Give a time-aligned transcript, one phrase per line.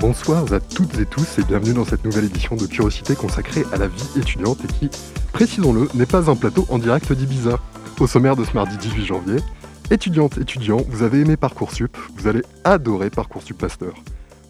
[0.00, 3.76] Bonsoir à toutes et tous et bienvenue dans cette nouvelle édition de Curiosité consacrée à
[3.76, 4.90] la vie étudiante et qui,
[5.32, 7.58] précisons-le, n'est pas un plateau en direct d'Ibiza.
[8.00, 9.36] Au sommaire de ce mardi 18 janvier,
[9.90, 13.92] étudiantes, étudiants, vous avez aimé Parcoursup, vous allez adorer Parcoursup Master.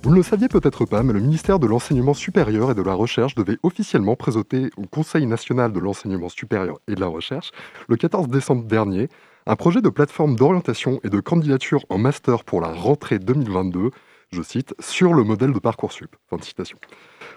[0.03, 2.95] Vous ne le saviez peut-être pas, mais le ministère de l'Enseignement supérieur et de la
[2.95, 7.51] Recherche devait officiellement présenter au Conseil national de l'enseignement supérieur et de la recherche,
[7.89, 9.09] le 14 décembre dernier,
[9.47, 13.91] un projet de plateforme d'orientation et de candidature en master pour la rentrée 2022
[14.33, 16.15] je cite, sur le modèle de Parcoursup.
[16.29, 16.79] Fin de citation.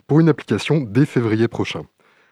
[0.08, 1.84] Pour une application dès février prochain.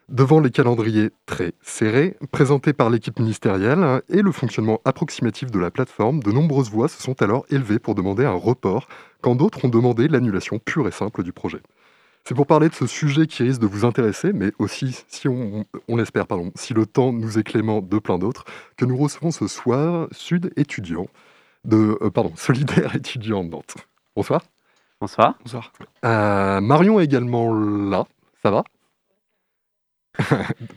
[0.09, 5.72] Devant les calendriers très serrés, présentés par l'équipe ministérielle et le fonctionnement approximatif de la
[5.72, 8.88] plateforme, de nombreuses voix se sont alors élevées pour demander un report,
[9.22, 11.61] quand d'autres ont demandé l'annulation pure et simple du projet.
[12.23, 15.66] C'est pour parler de ce sujet qui risque de vous intéresser, mais aussi, si on,
[15.89, 18.45] l'espère, pardon, si le temps nous est clément de plein d'autres,
[18.77, 21.08] que nous recevons ce soir Sud étudiant
[21.66, 23.75] de, euh, pardon, Solidaire étudiant de Nantes.
[24.16, 24.44] Bonsoir.
[24.99, 25.36] Bonsoir.
[25.44, 25.73] Bonsoir.
[26.05, 28.05] Euh, Marion est également là.
[28.44, 28.64] Ça va?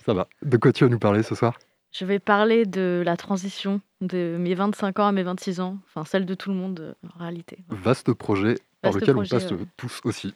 [0.06, 0.28] Ça va.
[0.42, 1.58] De quoi tu vas nous parler ce soir?
[1.92, 6.04] Je vais parler de la transition de mes 25 ans à mes 26 ans, enfin
[6.04, 7.58] celle de tout le monde en réalité.
[7.68, 10.34] Vaste projet par lequel on passe tous aussi.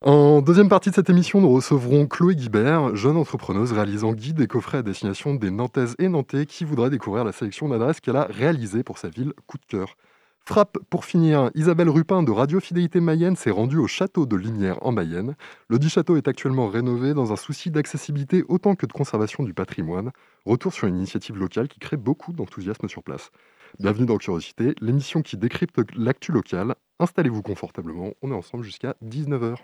[0.00, 4.46] En deuxième partie de cette émission, nous recevrons Chloé Guibert, jeune entrepreneuse réalisant guide et
[4.46, 8.28] coffret à destination des Nantaises et Nantais qui voudraient découvrir la sélection d'adresses qu'elle a
[8.30, 9.96] réalisée pour sa ville coup de cœur.
[10.44, 14.78] Frappe pour finir, Isabelle Rupin de Radio Fidélité Mayenne s'est rendue au château de Linière
[14.86, 15.34] en Mayenne.
[15.66, 19.52] Le dit château est actuellement rénové dans un souci d'accessibilité autant que de conservation du
[19.52, 20.12] patrimoine.
[20.46, 23.32] Retour sur une initiative locale qui crée beaucoup d'enthousiasme sur place.
[23.80, 26.76] Bienvenue dans Curiosité, l'émission qui décrypte l'actu locale.
[27.00, 29.56] Installez-vous confortablement, on est ensemble jusqu'à 19h.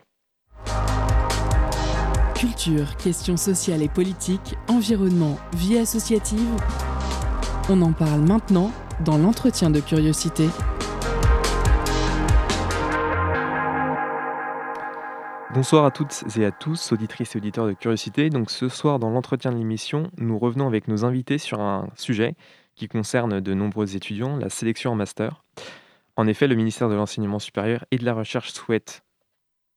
[2.45, 6.51] Culture, questions sociales et politiques, environnement, vie associative.
[7.71, 8.71] On en parle maintenant
[9.05, 10.49] dans l'entretien de curiosité.
[15.55, 18.29] Bonsoir à toutes et à tous, auditrices et auditeurs de Curiosité.
[18.29, 22.35] Donc ce soir, dans l'entretien de l'émission, nous revenons avec nos invités sur un sujet
[22.75, 25.45] qui concerne de nombreux étudiants, la sélection en master.
[26.17, 29.03] En effet, le ministère de l'Enseignement supérieur et de la Recherche souhaite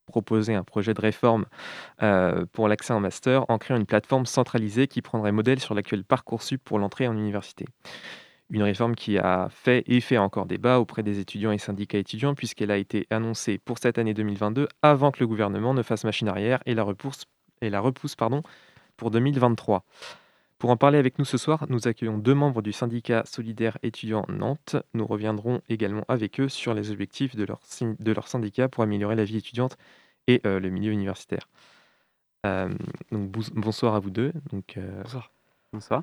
[0.08, 1.46] proposer un projet de réforme
[2.02, 6.04] euh, pour l'accès en master en créant une plateforme centralisée qui prendrait modèle sur l'actuel
[6.04, 7.66] Parcoursup pour l'entrée en université.
[8.50, 12.34] Une réforme qui a fait et fait encore débat auprès des étudiants et syndicats étudiants
[12.34, 16.28] puisqu'elle a été annoncée pour cette année 2022 avant que le gouvernement ne fasse machine
[16.28, 17.26] arrière et la repousse,
[18.96, 19.84] pour 2023.
[20.58, 24.24] Pour en parler avec nous ce soir, nous accueillons deux membres du syndicat solidaire étudiant
[24.28, 24.74] Nantes.
[24.92, 29.14] Nous reviendrons également avec eux sur les objectifs de leur, de leur syndicat pour améliorer
[29.14, 29.76] la vie étudiante
[30.26, 31.48] et euh, le milieu universitaire.
[32.44, 32.68] Euh,
[33.12, 34.32] donc, bonsoir à vous deux.
[34.50, 35.32] Donc, euh, bonsoir.
[35.72, 36.02] Bonsoir.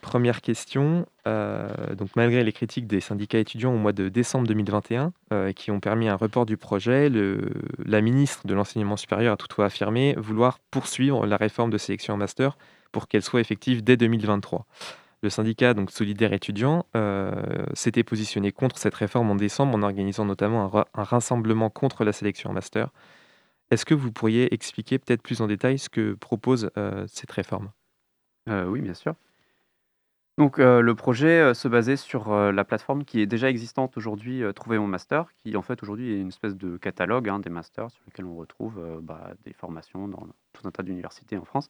[0.00, 1.06] Première question.
[1.26, 5.80] Donc, malgré les critiques des syndicats étudiants au mois de décembre 2021, euh, qui ont
[5.80, 7.50] permis un report du projet, le,
[7.84, 12.16] la ministre de l'Enseignement supérieur a toutefois affirmé vouloir poursuivre la réforme de sélection en
[12.16, 12.56] master
[12.92, 14.66] pour qu'elle soit effective dès 2023.
[15.22, 16.86] Le syndicat donc solidaire étudiant
[17.74, 22.50] s'était positionné contre cette réforme en décembre en organisant notamment un, rassemblement contre la sélection
[22.54, 22.88] master.
[23.70, 26.70] Est-ce que vous pourriez expliquer peut-être plus en détail ce que propose
[27.06, 27.70] cette réforme?
[28.46, 29.14] Oui, bien sûr.
[30.40, 33.98] Donc euh, le projet euh, se basait sur euh, la plateforme qui est déjà existante
[33.98, 37.50] aujourd'hui, Trouver mon master, qui en fait aujourd'hui est une espèce de catalogue hein, des
[37.50, 41.68] masters sur lequel on retrouve bah, des formations dans tout un tas d'universités en France.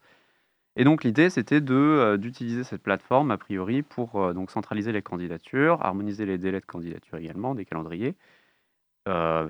[0.80, 5.82] Et donc l'idée c'était de d'utiliser cette plateforme a priori pour donc centraliser les candidatures,
[5.84, 8.16] harmoniser les délais de candidature également, des calendriers,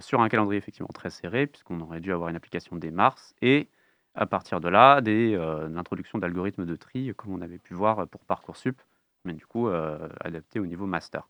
[0.01, 3.69] sur un calendrier effectivement très serré puisqu'on aurait dû avoir une application dès mars et
[4.15, 5.37] à partir de là, des
[5.77, 8.81] introductions d'algorithmes de tri comme on avait pu voir pour Parcoursup
[9.25, 11.29] mais du coup euh, adapté au niveau master.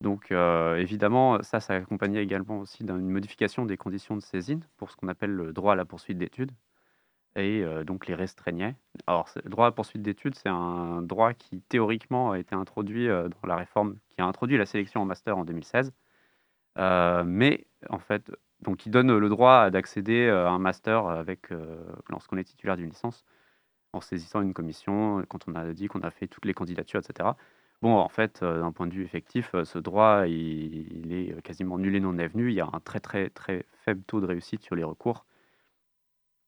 [0.00, 4.90] Donc euh, évidemment, ça, ça accompagnait également aussi d'une modification des conditions de saisine pour
[4.90, 6.52] ce qu'on appelle le droit à la poursuite d'études
[7.36, 8.74] et donc les restreignait.
[9.06, 13.46] Alors, le droit à poursuite d'études, c'est un droit qui théoriquement a été introduit dans
[13.48, 15.92] la réforme qui a introduit la sélection en master en 2016,
[16.76, 18.30] mais en fait,
[18.62, 21.48] donc il donne le droit d'accéder à un master avec
[22.08, 23.24] lorsqu'on est titulaire d'une licence
[23.92, 27.30] en saisissant une commission, quand on a dit qu'on a fait toutes les candidatures, etc.
[27.82, 32.00] Bon, en fait, d'un point de vue effectif, ce droit, il, est quasiment nul et
[32.00, 32.50] non avenu.
[32.50, 35.24] Il y a un très, très, très faible taux de réussite sur les recours.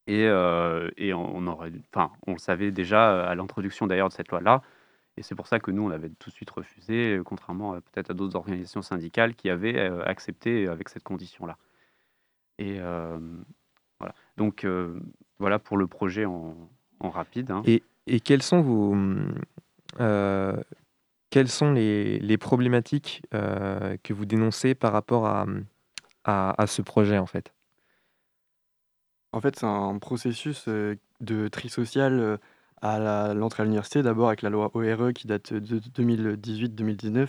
[0.07, 4.63] Et, et on, aurait, le savait déjà à l'introduction d'ailleurs de cette loi-là.
[5.17, 8.15] Et c'est pour ça que nous, on avait tout de suite refusé, contrairement peut-être à
[8.15, 11.57] d'autres organisations syndicales qui avaient accepté avec cette condition-là.
[12.59, 12.79] Et
[14.01, 14.15] voilà.
[14.37, 14.67] Donc
[15.39, 16.57] voilà pour le projet en,
[17.01, 17.51] rapide.
[17.51, 17.63] Hein.
[17.67, 18.97] Et, quels sont vos,
[21.31, 25.47] quelles sont les, problématiques que vous dénoncez par rapport à,
[26.25, 27.53] à ce projet en fait?
[29.33, 32.39] En fait, c'est un processus de tri social
[32.83, 37.29] à l'entrée à l'université, d'abord avec la loi ORE qui date de 2018-2019.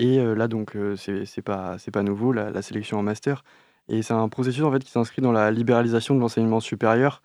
[0.00, 3.44] Et là, donc, c'est pas, pas nouveau, la, sélection en master.
[3.88, 7.22] Et c'est un processus en fait, qui s'inscrit dans la libéralisation de l'enseignement supérieur.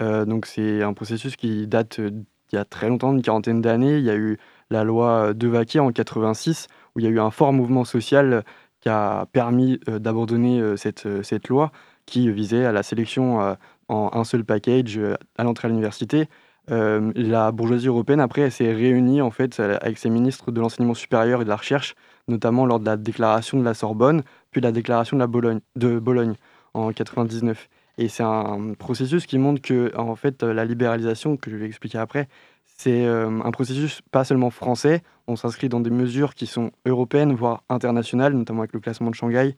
[0.00, 3.98] donc, c'est un processus qui date d'il y a très longtemps, une quarantaine d'années.
[3.98, 4.38] Il y a eu
[4.70, 8.44] la loi Devaquet en 86, où il y a eu un fort mouvement social
[8.80, 11.72] qui a permis d'abandonner cette, cette loi
[12.08, 13.56] qui visait à la sélection
[13.88, 15.00] en un seul package
[15.36, 16.28] à l'entrée à l'université.
[16.68, 21.42] la bourgeoisie européenne, après, elle s'est réunie en fait avec ses ministres de l'enseignement supérieur
[21.42, 21.94] et de la recherche,
[22.26, 25.98] notamment lors de la déclaration de la Sorbonne, puis la déclaration de, la Bologne, de
[25.98, 26.34] Bologne
[26.74, 27.68] en 99.
[27.98, 31.98] Et c'est un processus qui montre que, en fait, la libéralisation, que je vais expliquer
[31.98, 32.28] après,
[32.64, 37.34] c'est euh, un processus pas seulement français, on s'inscrit dans des mesures qui sont européennes,
[37.34, 39.56] voire internationales, notamment avec le classement de Shanghai.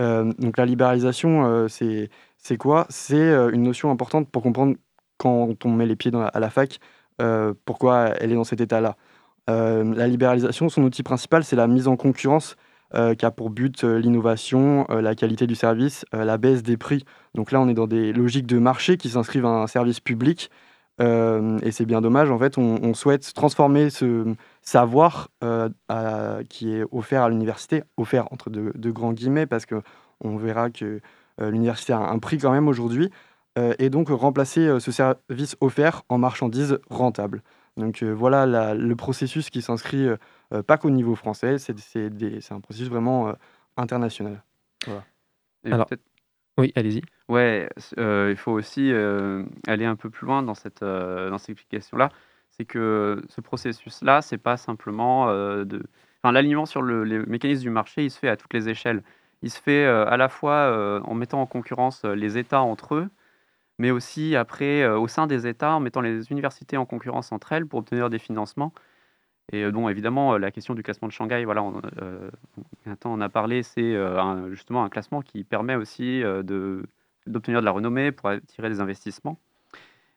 [0.00, 2.86] Euh, donc la libéralisation, euh, c'est quoi?
[2.88, 4.76] C'est une notion importante pour comprendre
[5.18, 6.78] quand on met les pieds à la fac,
[7.66, 8.96] pourquoi elle est dans cet état-là.
[9.48, 12.56] la libéralisation, son outil principal, c'est la mise en concurrence
[12.92, 17.04] qui a pour but l'innovation, la qualité du service, la baisse des prix.
[17.34, 20.50] Donc là, on est dans des logiques de marché qui s'inscrivent à un service public
[21.00, 22.30] euh, et c'est bien dommage.
[22.30, 25.70] En fait, on, souhaite transformer ce savoir euh,
[26.48, 31.00] qui est offert à l'université, offert entre de, grands guillemets, parce qu'on verra que
[31.40, 33.10] euh, l'université a un prix quand même aujourd'hui,
[33.78, 37.42] et donc remplacer ce service offert en marchandise rentable.
[37.76, 40.06] Donc voilà le processus qui s'inscrit
[40.66, 43.34] pas qu'au niveau français, c'est un processus vraiment
[43.76, 44.42] international.
[44.86, 45.04] Voilà.
[45.64, 45.88] Alors,
[46.58, 47.02] oui, allez-y.
[47.28, 48.92] Ouais, il faut aussi,
[49.66, 52.10] aller un peu plus loin dans cette, dans cette explication-là.
[52.50, 55.26] C'est que ce processus-là, c'est pas simplement,
[55.64, 55.82] de
[56.22, 59.02] enfin, l'alignement sur le les mécanismes du marché, il se fait à toutes les échelles.
[59.42, 63.08] Il se fait, à la fois, en mettant en concurrence, les États entre eux,
[63.78, 67.66] mais aussi après, au sein des États, en mettant les universités en concurrence entre elles
[67.66, 68.74] pour obtenir des financements
[69.52, 71.80] et bon, évidemment, la question du classement de Shanghai, voilà, on,
[72.96, 73.96] temps on a parlé, c'est,
[74.50, 76.84] justement un classement qui permet aussi, de
[77.26, 79.38] d'obtenir de la renommée, pour attirer des investissements.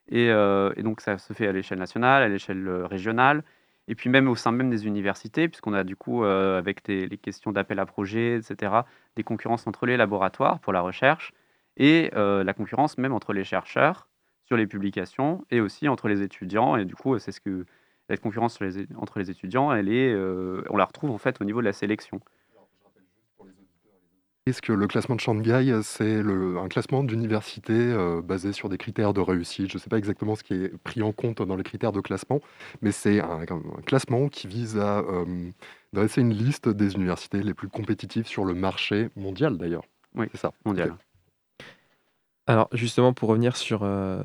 [0.09, 3.44] Et, euh, donc ça se fait à l'échelle nationale, à l'échelle euh, régionale,
[3.88, 7.18] et puis même au sein même des universités, puisqu'on a du coup, euh, avec les
[7.18, 8.74] questions d'appel à projets, etc.,
[9.15, 11.33] des concurrences entre les laboratoires pour la recherche,
[11.77, 14.07] et la concurrence même entre les chercheurs
[14.45, 16.75] sur les publications, et aussi entre les étudiants.
[16.77, 17.65] Et du coup, c'est ce que
[18.13, 20.15] cette concurrence les, entre les étudiants, elle est,
[20.69, 22.21] on la retrouve en fait au niveau de la sélection.
[24.45, 29.13] Est-ce que le classement de Shanghai, c'est un classement d'université euh, basé sur des critères
[29.13, 31.63] de réussite Je ne sais pas exactement ce qui est pris en compte dans les
[31.63, 32.42] critères de classement,
[32.81, 33.46] mais c'est un,
[33.86, 35.50] classement qui vise à euh,
[35.93, 39.86] dresser une liste des universités les plus compétitives sur le marché mondial d'ailleurs.
[40.13, 40.51] Oui, c'est ça.
[40.65, 40.98] Mondial.
[42.45, 44.21] Alors justement, pour revenir sur, euh,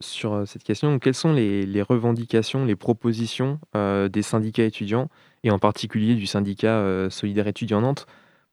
[0.00, 5.08] sur cette question, quelles sont les, revendications, les propositions des syndicats étudiants,
[5.42, 8.06] et en particulier du syndicat Solidaire étudiant Nantes,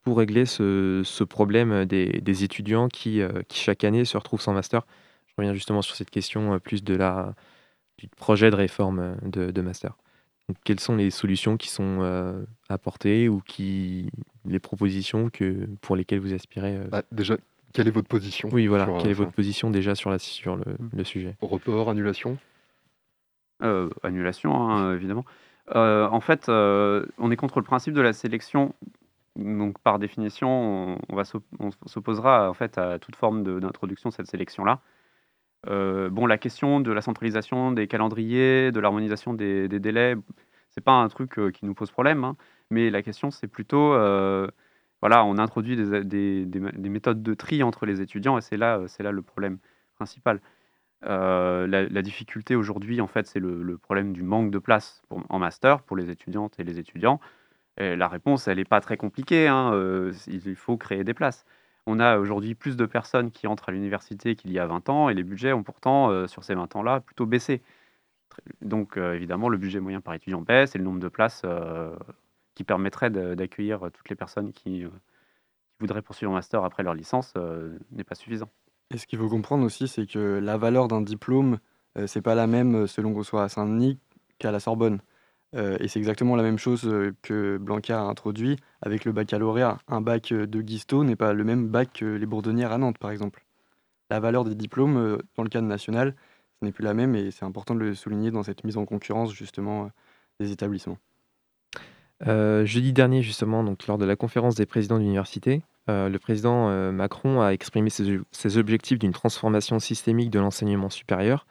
[0.04, 4.86] pour régler ce, problème des, étudiants qui, euh, qui, chaque année, se retrouvent sans master?
[5.28, 7.36] Je reviens justement sur cette question euh, plus de la,
[7.98, 9.98] du projet de réforme euh, de, master.
[10.64, 14.10] quelles sont les solutions qui sont apportées ou qui,
[14.46, 17.38] les propositions que, pour lesquelles vous aspirez bah, Déjà,
[17.74, 18.88] quelle est votre position Oui, voilà.
[19.00, 20.90] quelle est votre position déjà sur, la, sur le, mmh.
[20.94, 21.36] le sujet?
[21.42, 22.38] Report, annulation?
[24.04, 25.26] Annulation, hein, évidemment.
[25.76, 28.74] en fait, on est contre le principe de la sélection
[29.40, 34.82] donc, par définition, on, va s'opposera en fait à toute forme d'introduction de, cette sélection-là.
[35.68, 40.16] Euh, bon, la question de la centralisation des calendriers, de l'harmonisation des, des, délais,
[40.70, 42.36] c'est pas un truc euh, qui nous pose problème, hein,
[42.70, 44.48] mais la question c'est plutôt, euh,
[45.02, 49.12] voilà, on introduit des, des, méthodes de tri entre les étudiants et c'est là, là
[49.12, 49.60] le problème
[49.96, 50.42] principal.
[51.02, 55.96] La, difficulté aujourd'hui, en fait, c'est le, problème du manque de place en master pour
[55.98, 57.20] les étudiantes et les étudiants
[57.80, 59.48] la réponse, elle n'est pas très compliquée.
[59.48, 61.46] Hein, euh, il faut créer des places.
[61.86, 65.10] On a aujourd'hui plus de personnes qui entrent à l'université qu'il y a 20 ans
[65.10, 67.62] et les budgets ont pourtant, euh, sur ces 20 ans-là, plutôt baissé.
[68.62, 71.44] Donc évidemment, le budget moyen par étudiant baisse et le nombre de places
[72.60, 74.86] qui permettrait d'accueillir toutes les personnes qui,
[75.80, 77.34] voudraient poursuivre un master après leur licence
[77.94, 78.50] n'est pas suffisant.
[78.94, 81.60] Et ce qu'il faut comprendre aussi, c'est que la valeur d'un diplôme,
[82.06, 83.98] c'est pas la même selon qu'on soit à Saint-Denis
[84.40, 85.00] qu'à la Sorbonne.
[85.54, 86.82] et c'est exactement la même chose
[87.22, 89.78] que Blanquer a introduit avec le baccalauréat.
[89.88, 93.12] Un bac de Guisto n'est pas le même bac que les bourdonnières à Nantes, par
[93.12, 93.46] exemple.
[94.10, 96.14] La valeur des diplômes, dans le cadre national,
[96.60, 98.86] ce n'est plus la même et c'est important de le souligner dans cette mise en
[98.86, 99.92] concurrence justement
[100.42, 100.98] des établissements.
[102.26, 107.90] Jeudi dernier, justement, lors de la conférence des présidents d'université, le président Macron a exprimé
[107.90, 111.46] ses objectifs d'une transformation systémique de l'enseignement supérieur.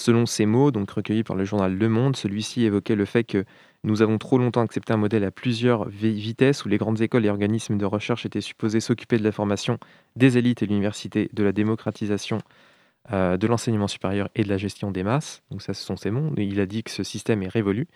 [0.00, 3.44] Selon ces mots, donc recueillis par le journal Le Monde, celui-ci évoquait le fait que
[3.82, 7.30] nous avons trop longtemps accepté un modèle à plusieurs vitesses où les grandes écoles et
[7.30, 9.78] organismes de recherche étaient supposés s'occuper de la formation
[10.14, 12.40] des élites et l'université, de la démocratisation euh,
[13.10, 15.42] de l'enseignement supérieur et de la gestion des masses.
[15.50, 16.30] Donc ça, ce sont ces mots.
[16.36, 17.88] Il a dit que ce système est révolu.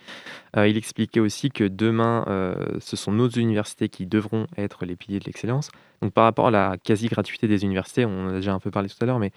[0.56, 4.96] Euh, il expliquait aussi que demain, euh, ce sont nos universités qui devront être les
[4.96, 5.70] piliers de l'excellence.
[6.00, 8.88] Donc par rapport à la quasi-gratuité des universités, on en a déjà un peu parlé
[8.88, 9.32] tout à l'heure, mais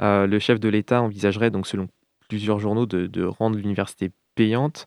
[0.00, 1.86] le chef de l'État envisagerait, donc selon
[2.30, 4.86] plusieurs journaux de, rendre l'université payante.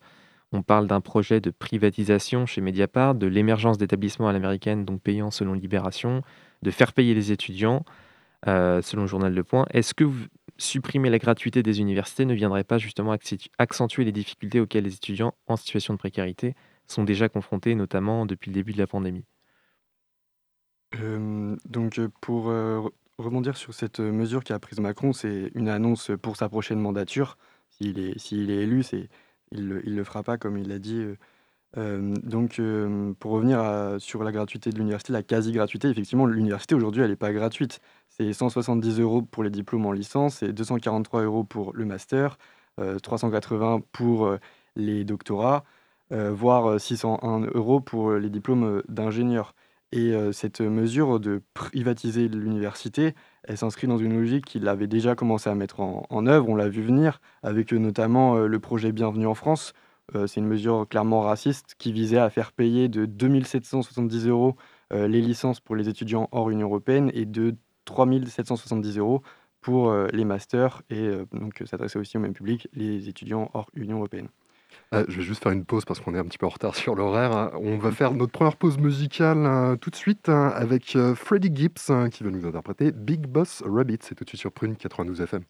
[0.53, 5.29] On parle d'un projet de privatisation chez Mediapart, de l'émergence d'établissements à l'américaine, donc payants
[5.29, 6.21] selon Libération,
[6.61, 7.83] de faire payer les étudiants,
[8.47, 9.65] euh, selon le journal Le Point.
[9.71, 10.05] Est-ce que
[10.57, 13.15] supprimer la gratuité des universités ne viendrait pas justement
[13.57, 16.53] accentuer les difficultés auxquelles les étudiants en situation de précarité
[16.87, 19.25] sont déjà confrontés, notamment depuis le début de la pandémie?
[20.99, 22.81] Euh, Donc pour euh,
[23.17, 27.37] rebondir sur cette mesure qu'a prise Macron, c'est une annonce pour sa prochaine mandature.
[27.69, 28.83] S'il est, s'il est élu,
[29.51, 31.03] il ne le, fera pas comme il l'a dit.
[31.75, 32.61] donc,
[33.19, 37.33] pour revenir sur la gratuité de l'université, la quasi-gratuité, effectivement, l'université aujourd'hui, elle n'est pas
[37.33, 37.79] gratuite.
[38.17, 42.37] C'est 170 euros pour les diplômes en licence et 243 euros pour le master,
[43.01, 44.37] 380 pour
[44.75, 45.63] les doctorats,
[46.11, 49.55] voire 601 euros pour les diplômes d'ingénieur.
[49.91, 53.15] Et cette mesure de privatiser l'université,
[53.45, 56.49] elle s'inscrit dans une logique qu'il avait déjà commencé à mettre en, œuvre.
[56.49, 59.73] On l'a vu venir avec notamment le projet Bienvenue en France.
[60.27, 64.55] c'est une mesure clairement raciste qui visait à faire payer de 2770 euros
[64.91, 67.55] les licences pour les étudiants hors Union européenne et de
[67.85, 69.21] 3770 euros
[69.61, 74.27] pour les masters et donc s'adresser aussi au même public, les étudiants hors Union européenne.
[74.91, 76.75] Ah, je vais juste faire une pause parce qu'on est un petit peu en retard
[76.83, 77.51] sur l'horaire.
[77.55, 81.51] On va faire notre première pause musicale hein, tout de suite hein, avec euh, Freddie
[81.53, 83.99] Gibbs qui va nous interpréter Big Boss Rabbit.
[84.01, 85.43] C'est tout de suite sur Prune 92 FM.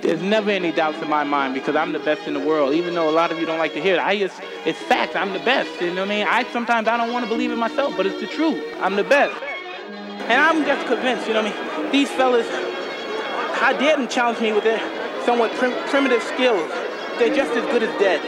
[0.00, 2.74] There's never any doubts in my mind because I'm the best in the world.
[2.74, 5.14] Even though a lot of you don't like to hear it, I just, it's fact.
[5.14, 5.70] I'm the best.
[5.80, 6.26] You know what I mean?
[6.28, 8.58] I sometimes I don't want to believe it myself, but it's the truth.
[8.80, 9.34] I'm the best,
[10.28, 11.26] and I'm just convinced.
[11.26, 11.92] You know what I mean?
[11.92, 12.46] These fellas,
[13.62, 14.80] I dare them challenge me with their
[15.24, 16.70] somewhat prim primitive skills?
[17.18, 18.20] They're just as good as dead.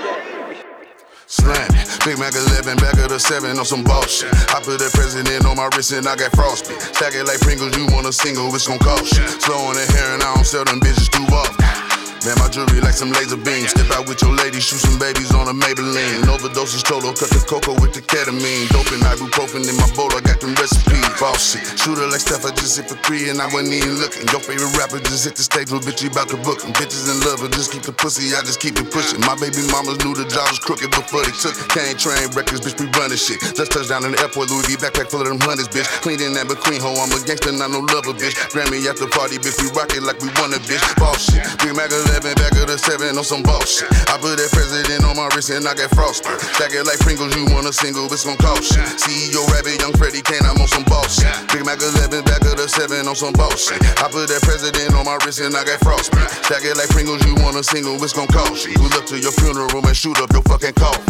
[1.27, 1.75] Slam
[2.05, 4.29] Big Mac 11, back of the 7 on some bullshit.
[4.53, 6.83] I put the president on my wrist and I got frostbite.
[6.83, 9.27] Stack it like Pringles, you want a single, it's gon' cost you.
[9.27, 12.04] Slow on the hair and I don't sell them bitches too often.
[12.25, 13.77] Man, my jewelry like some laser beams.
[13.77, 16.25] Step out with your lady, shoot some babies on a Maybelline.
[16.25, 18.65] Overdoses cholo, cut the cocoa with the ketamine.
[18.73, 21.05] Dope and ibuprofen in my bowl, I got them recipes.
[21.21, 21.61] Boss shit.
[21.77, 24.25] Shooter like Steph, I just hit for three and I wasn't even looking.
[24.33, 26.73] Your favorite rapper just hit the stage with bitch, about to book him.
[26.73, 29.21] Bitches in love, but just keep the pussy, I just keep it pushing.
[29.29, 31.69] My baby mamas knew the job was crooked before they took it.
[31.77, 33.37] Can't train records, bitch, we running shit.
[33.53, 35.85] Just touch down in the airport, Louis V backpack full of them hundreds, bitch.
[36.01, 38.33] Clean in that McQueen hoe, I'm a gangster, not no lover, bitch.
[38.49, 40.81] Grammy after party, bitch, we rock it like we won a bitch.
[40.97, 41.45] Boss shit.
[41.61, 43.91] Big Mac 11, back of the 7 on some bullshit.
[44.07, 46.31] I put that president on my wrist and I get frosted.
[46.55, 48.87] Stack it like Pringles, you want a single, it's gon' cost shit.
[49.03, 51.27] CEO Rabbit, young Freddie Kane, I'm on some bullshit.
[51.51, 53.83] Big Mac 11, back of the seven on some bullshit.
[53.99, 56.23] I put that president on my wrist and I get frosted.
[56.47, 58.79] Stack it like Pringles, you want a single, it's gon' cost shit.
[58.79, 61.03] Pull up to your funeral and shoot up your fucking coffin.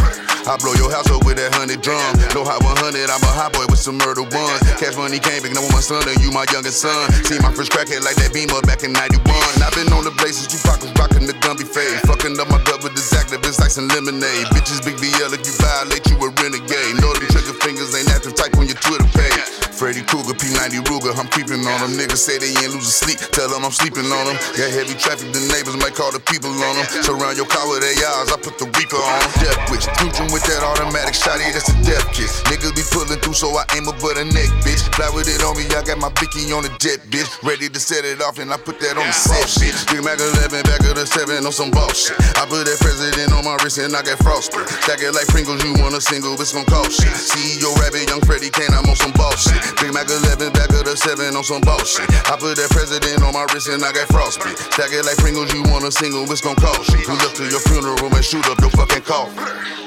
[0.49, 2.01] I blow your house up with that hundred drum.
[2.37, 4.61] No hot 100, I'm a hot boy with some murder ones.
[4.81, 7.13] Cash money came big, now my son and you my youngest son.
[7.29, 9.21] See my first crackhead like that beamer back in 91.
[9.61, 12.01] I've been on the blazes, you was rocking the Gumby fade.
[12.07, 14.47] Fucking up my gut with this activist like some lemonade.
[14.55, 16.95] Bitches big BL if you violate, you a renegade.
[17.01, 19.64] Know them trigger fingers ain't active type on your Twitter page.
[19.75, 21.99] Freddy Krueger, P90 Ruger, I'm creeping on them.
[21.99, 24.39] Niggas say they ain't losing sleep, tell them I'm sleeping on them.
[24.55, 26.87] Got heavy traffic, the neighbors might call the people on them.
[27.03, 29.31] Surround your car with ARs, I put the Reaper on them.
[29.43, 32.39] Death wish, Fusion with that automatic shotty, that's a death kiss.
[32.47, 34.87] Niggas be pulling through, so I aim above the neck, bitch.
[34.95, 37.27] Fly with it on me, I got my Vicky on the jet, bitch.
[37.43, 39.91] Ready to set it off, and I put that on the set, bitch.
[39.91, 42.17] Big Mac 11, back of the 7 on some boss shit.
[42.39, 44.71] I put that president on my wrist, and I got frosted.
[44.87, 47.11] Stack it like Pringles, you want a single, it's gon' cost shit.
[47.11, 49.64] CEO Rabbit, young Freddie Kane, I'm on some boss shit.
[49.81, 52.09] Big Mac 11, back of the 7 on some bullshit.
[52.31, 54.59] I put that president on my wrist, and I got frostbite.
[54.73, 57.05] Stack it like Pringles, you want a single, it's gon' cost you.
[57.05, 59.84] Pull up to your funeral, and shoot up your fucking coffin.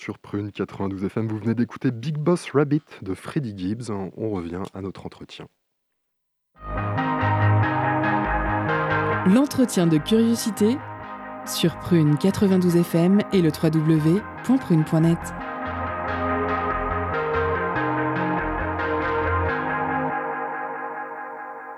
[0.00, 3.90] Sur Prune 92 FM, vous venez d'écouter Big Boss Rabbit de Freddie Gibbs.
[3.90, 5.46] On revient à notre entretien.
[9.26, 10.78] L'entretien de curiosité
[11.46, 15.18] sur Prune 92 FM et le www.prune.net.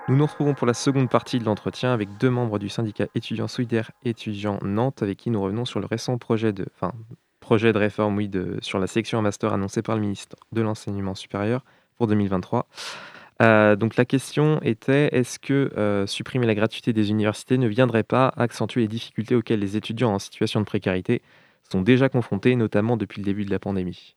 [0.07, 3.49] Nous nous retrouvons pour la seconde partie de l'entretien avec deux membres du syndicat étudiant
[3.49, 6.93] solidaire étudiant Nantes avec qui nous revenons sur le récent projet de, enfin,
[7.43, 10.61] projet de réforme oui, de, sur la sélection en master annoncé par le ministre de
[10.61, 11.63] l'Enseignement supérieur
[11.97, 12.67] pour 2023.
[13.41, 18.03] Euh, donc la question était est-ce que euh, supprimer la gratuité des universités ne viendrait
[18.03, 21.21] pas accentuer les difficultés auxquelles les étudiants en situation de précarité
[21.69, 24.15] sont déjà confrontés, notamment depuis le début de la pandémie?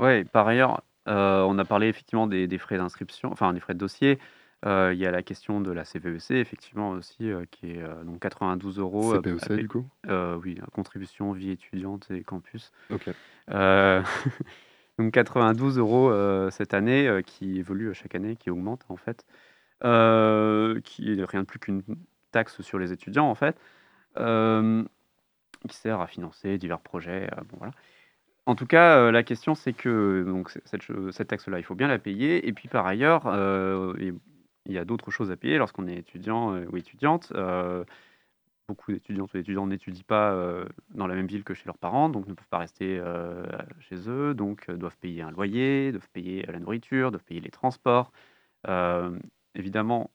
[0.00, 3.74] Ouais, par ailleurs, euh, on a parlé effectivement des, des frais d'inscription, enfin des frais
[3.74, 4.18] de dossier.
[4.64, 8.02] Euh, il y a la question de la CVEC, effectivement aussi, euh, qui est euh,
[8.04, 9.12] donc 92 euros.
[9.12, 9.86] CPEC à- du coup?
[10.42, 12.72] oui, contribution vie étudiante et campus.
[12.90, 13.10] Ok.
[14.98, 16.10] Donc 92 euros
[16.50, 19.26] cette année, qui évolue chaque année, qui augmente en fait,
[19.82, 21.82] qui est rien de plus qu'une
[22.30, 23.60] taxe sur les étudiants en fait,
[24.16, 27.28] qui sert à financer divers projets.
[27.50, 27.72] bon, voilà.
[28.46, 31.88] En tout cas, euh, la question c'est que donc, cette, cette taxe-là, il faut bien
[31.88, 32.46] la payer.
[32.46, 34.14] Et puis par ailleurs, euh, et-
[34.66, 37.32] il y a d'autres choses à payer lorsqu'on est étudiant euh, ou étudiante.
[37.34, 37.84] Euh,
[38.68, 42.08] beaucoup d'étudiantes ou d'étudiants n'étudient pas euh, dans la même ville que chez leurs parents,
[42.08, 43.00] donc ne peuvent pas rester
[43.80, 48.12] chez eux, donc doivent payer un loyer, doivent payer la nourriture, doivent payer les transports.
[49.54, 50.10] Évidemment,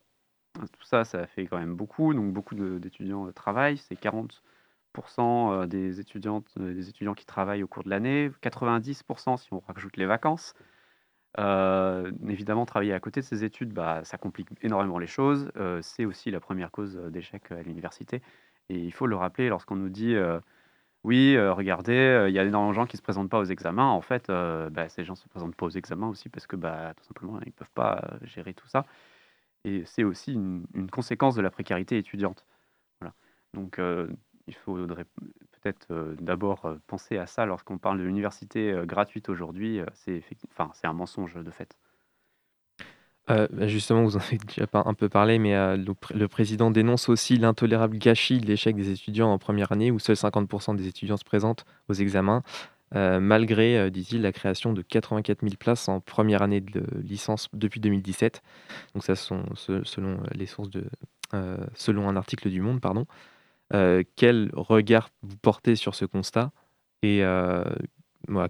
[0.53, 2.13] tout ça, ça fait quand même beaucoup.
[2.13, 4.31] Donc beaucoup d'étudiants travaillent, c'est 40%
[5.19, 9.97] euh, des étudiantes, des étudiants qui travaillent au cours de l'année, 90% si on rajoute
[9.97, 10.53] les vacances.
[11.39, 15.51] Euh, évidemment, travailler à côté de ses études, bah, ça complique énormément les choses.
[15.57, 18.21] Euh, c'est aussi la première cause euh, d'échec à l'université.
[18.69, 20.15] Et il faut le rappeler lorsqu'on nous dit
[21.03, 23.89] oui, regardez, il y a énormément de gens qui ne se présentent pas aux examens.
[23.89, 26.93] En fait, bah, ces gens ne se présentent pas aux examens aussi parce que bah,
[26.95, 28.85] tout simplement, ils ne peuvent pas gérer tout ça.
[29.65, 32.45] Et c'est aussi une, conséquence de la précarité étudiante.
[33.01, 33.13] Voilà.
[33.53, 33.81] Donc,
[34.47, 35.05] il faudrait
[35.61, 39.79] peut-être d'abord penser à ça lorsqu'on parle de l'université gratuite aujourd'hui.
[39.93, 40.23] c'est
[40.83, 41.77] un mensonge de fait.
[43.27, 47.07] Bah, justement, vous en avez déjà un peu parlé, mais le, pr- le président dénonce
[47.07, 51.15] aussi l'intolérable gâchis de l'échec des étudiants en première année, où seuls 50% des étudiants
[51.15, 52.43] se présentent aux examens,
[52.93, 58.41] malgré, dit-il, la création de 84 000 places en première année de licence depuis 2017.
[58.95, 60.83] Donc ça, sont, selon les sources de,
[61.75, 63.05] selon un article du Monde, pardon.
[63.73, 66.51] Euh, quel regard vous portez sur ce constat
[67.01, 67.63] et euh,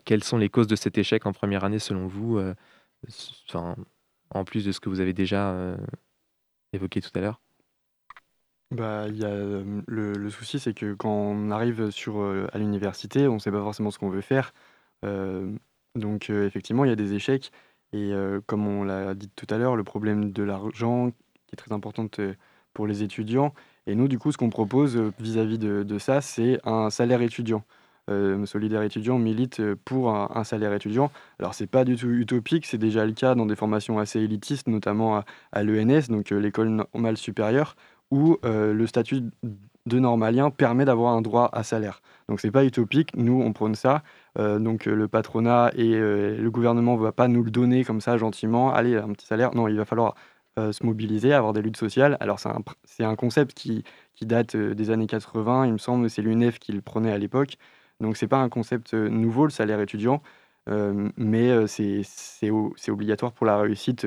[0.03, 2.53] quelles sont les causes de cet échec en première année selon vous euh,
[4.29, 5.77] en plus de ce que vous avez déjà euh,
[6.73, 7.39] évoqué tout à l'heure?
[8.71, 12.21] Bah, y a, le, le souci, c'est que quand on arrive sur,
[12.53, 14.53] à l'université, on ne sait pas forcément ce qu'on veut faire.
[15.03, 17.51] Donc, effectivement, il y a des échecs.
[17.91, 18.13] Et
[18.47, 21.11] comme on l'a dit tout à l'heure, le problème de l'argent,
[21.51, 22.33] qui est très important euh,
[22.73, 23.53] pour les étudiants.
[23.91, 27.65] Et nous, du coup, ce qu'on propose euh, vis-à-vis de, ça, c'est un salaire étudiant.
[28.09, 31.11] Euh, Solidaire étudiant milite euh, pour un, salaire étudiant.
[31.39, 34.67] Alors, c'est pas du tout utopique, c'est déjà le cas dans des formations assez élitistes,
[34.67, 37.75] notamment à, l'ENS, donc euh, l'école normale supérieure
[38.11, 39.23] où le statut
[39.85, 42.01] de normalien permet d'avoir un droit à salaire.
[42.27, 44.03] Donc c'est pas utopique, nous on prône ça.
[44.37, 48.73] Donc le patronat et le gouvernement ne va pas nous le donner comme ça gentiment.
[48.73, 49.55] Allez, un petit salaire.
[49.55, 50.15] Non, il va falloir
[50.59, 52.17] euh, se mobiliser, avoir des luttes sociales.
[52.19, 53.83] Alors c'est un, un concept qui,
[54.15, 57.17] qui date euh, des années 80, il me semble, c'est l'UNEF qui le prenait à
[57.17, 57.57] l'époque.
[58.01, 60.21] Donc c'est pas un concept euh, nouveau, le salaire étudiant,
[61.17, 64.05] mais c'est c'est obligatoire pour la réussite,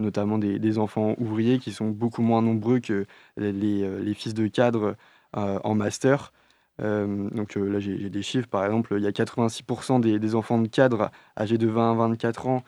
[0.00, 4.46] notamment des, des enfants ouvriers qui sont beaucoup moins nombreux que les, les, fils de
[4.48, 4.96] cadres
[5.36, 6.32] euh, en master.
[6.78, 8.48] Donc là, j'ai des chiffres.
[8.48, 11.94] Par exemple, il y a 86% des, des enfants de cadres âgés de 20 à
[11.94, 12.64] 24 ans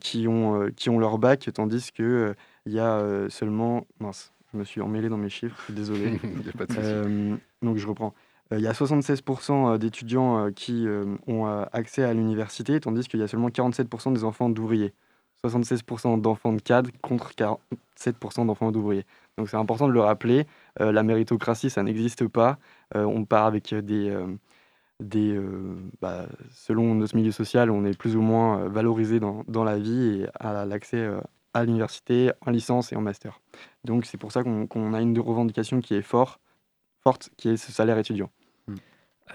[0.00, 2.34] qui, ont, euh, qui ont leur bac, tandis qu'il euh,
[2.66, 3.86] il y a euh, seulement...
[4.00, 6.20] Mince, je me suis emmêlé dans mes chiffres, désolé.
[6.40, 6.84] Il y a pas de souci.
[6.84, 8.14] Euh, donc je reprends.
[8.50, 10.86] il y a 76% d'étudiants qui
[11.28, 14.92] ont accès à l'université, tandis qu'il y a seulement 47% des enfants d'ouvriers.
[15.44, 19.04] 76% d'enfants de cadres contre 47% d'enfants d'ouvriers.
[19.38, 20.46] Donc c'est important de le rappeler,
[20.80, 22.58] la méritocratie, ça n'existe pas.
[22.94, 24.10] on part avec des...
[25.00, 25.40] des
[26.00, 30.26] bah, selon notre milieu social, on est plus ou moins valorisé dans, la vie et
[30.38, 31.08] à l'accès
[31.54, 33.40] à l'université, en licence et en master.
[33.84, 36.38] Donc c'est pour ça qu'on a une revendication qui est fort,
[37.02, 38.30] forte, qui est ce salaire étudiant.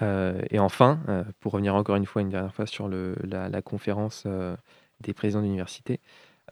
[0.02, 4.24] Euh, et enfin, euh, pour revenir encore une fois, une dernière fois sur la, conférence
[4.26, 4.56] euh,
[5.00, 6.00] des présidents d'université,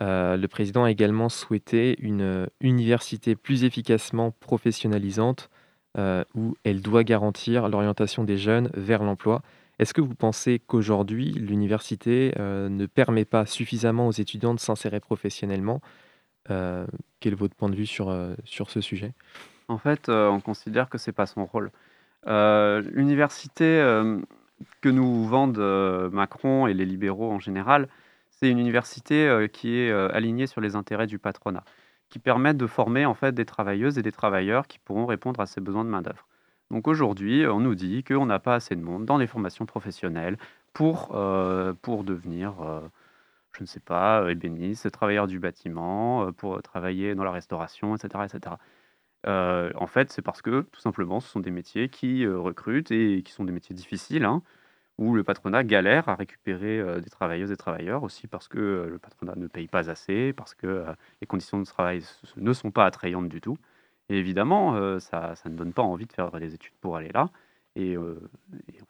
[0.00, 5.50] le président a également souhaité une université plus efficacement professionnalisante
[5.96, 9.42] où elle doit garantir l'orientation des jeunes vers l'emploi.
[9.78, 15.80] Est-ce que vous pensez qu'aujourd'hui, l'université ne permet pas suffisamment aux étudiants de s'insérer professionnellement
[16.48, 18.12] Quel est votre point de vue sur,
[18.44, 19.12] sur ce sujet?
[19.68, 21.70] En fait, on considère que ce n'est pas son rôle.
[22.26, 24.18] Euh, l'université euh,
[24.80, 27.88] que nous vendent euh, Macron et les libéraux en général,
[28.30, 31.62] c'est une université qui est alignée sur les intérêts du patronat,
[32.14, 35.46] qui permet de former en fait des travailleuses et des travailleurs qui pourront répondre à
[35.46, 36.28] ces besoins de main-d'œuvre.
[36.70, 40.36] Donc aujourd'hui, on nous dit qu'on n'a pas assez de monde dans les formations professionnelles
[40.72, 41.08] pour,
[41.82, 42.54] pour devenir,
[43.50, 48.26] je ne sais pas, ébéniste, travailleur du bâtiment, pour travailler dans la restauration, etc.
[48.32, 48.54] etc.
[49.26, 52.90] Euh, en fait, c'est parce que, tout simplement, ce sont des métiers qui euh, recrutent
[52.90, 54.42] et qui sont des métiers difficiles, hein,
[54.98, 58.98] où le patronat galère à récupérer euh, des travailleuses et travailleurs, aussi parce que le
[58.98, 60.84] patronat ne paye pas assez, parce que
[61.20, 62.02] les conditions de travail
[62.36, 63.58] ne sont pas attrayantes du tout.
[64.08, 67.30] Et évidemment, ça, ça ne donne pas envie de faire des études pour aller là.
[67.74, 68.04] Et, en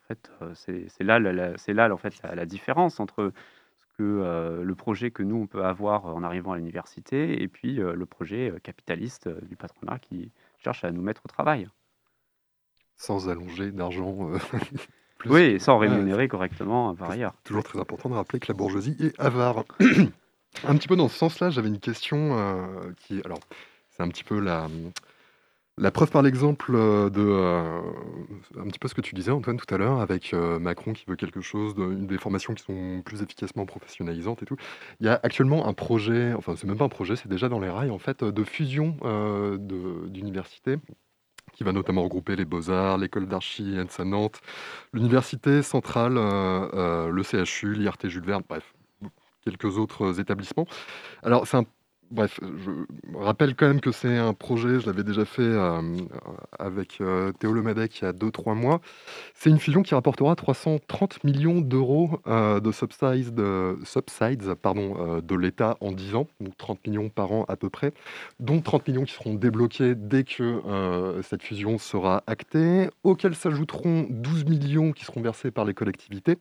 [0.07, 3.31] fait, c'est là, la, là en fait, la, différence entre
[3.79, 7.75] ce que le projet que nous on peut avoir en arrivant à l'université et puis
[7.75, 11.69] le projet capitaliste du patronat qui cherche à nous mettre au travail.
[12.97, 14.31] Sans allonger d'argent.
[15.27, 17.33] oui, sans rémunérer correctement par ailleurs.
[17.43, 19.65] Toujours très important de rappeler que la bourgeoisie est avare.
[20.63, 22.35] un petit peu dans ce sens-là, j'avais une question
[22.97, 23.39] qui, alors,
[23.89, 24.67] c'est un petit peu la,
[25.77, 27.81] la preuve par l'exemple euh, de euh,
[28.57, 31.03] un petit peu ce que tu disais Antoine tout à l'heure avec euh, Macron qui
[31.05, 34.55] veut quelque chose, une des formations qui sont plus efficacement professionnalisantes et tout.
[35.01, 37.59] Il y a actuellement un projet, enfin c'est même pas un projet, c'est déjà dans
[37.59, 38.97] les rails en fait, de fusion
[39.59, 40.77] d'universités
[41.55, 44.41] qui va notamment regrouper les Beaux-Arts, l'école d'archi ENSA Nantes,
[44.93, 48.73] l'université centrale, le CHU, l'IRT Jules Verne, bref,
[49.43, 50.67] quelques autres établissements.
[51.23, 51.65] Alors c'est un
[52.11, 52.71] Bref, je
[53.17, 55.81] rappelle quand même que c'est un projet, je l'avais déjà fait euh,
[56.59, 58.79] avec euh, Théo Lemadec il y a 2-3 mois.
[59.33, 63.33] C'est une fusion qui rapportera 330 millions d'euros euh, de subsides,
[64.61, 67.91] pardon, de l'État en 10 ans, donc 30 millions par an à peu près,
[68.39, 74.45] dont 30 millions qui seront débloqués dès que cette fusion sera actée, auxquels s'ajouteront 12
[74.45, 76.37] millions qui seront versés par les collectivités.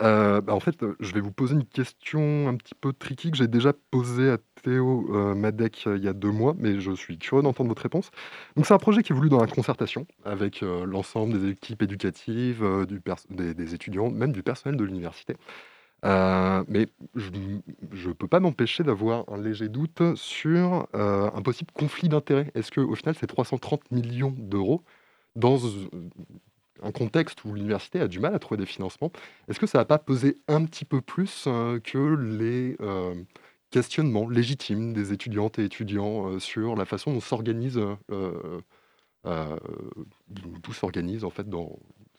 [0.00, 3.48] Bah, en fait, je vais vous poser une question un petit peu tricky que j'ai
[3.48, 7.42] déjà posée à Théo euh, Madec il y a deux mois, mais je suis curieux
[7.42, 8.10] d'entendre votre réponse.
[8.56, 12.64] Donc, c'est un projet qui est voulu dans la concertation avec l'ensemble des équipes éducatives,
[12.88, 15.36] du des, étudiants, même du personnel de l'université.
[16.02, 22.50] mais je ne peux pas m'empêcher d'avoir un léger doute sur un possible conflit d'intérêts.
[22.54, 24.82] Est-ce qu'au final, ces 330 millions d'euros,
[25.36, 25.58] dans
[26.82, 29.12] un contexte où l'université a du mal à trouver des financements,
[29.48, 32.76] est-ce que ça va pas poser un petit peu plus que les
[33.70, 37.80] questionnements légitimes des étudiantes et étudiants sur la façon dont s'organise,
[39.22, 41.78] tout s'organise en fait dans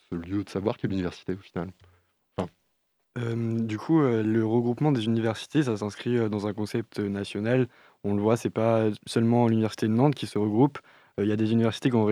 [0.10, 1.72] ce lieu de savoir qu'est l'université au final?
[3.18, 7.68] Du coup, le regroupement des universités, ça s'inscrit dans un concept national.
[8.06, 10.80] On le voit, c'est pas seulement l'université de Nantes qui se regroupe.
[11.18, 12.08] Il y a des universités qui ont,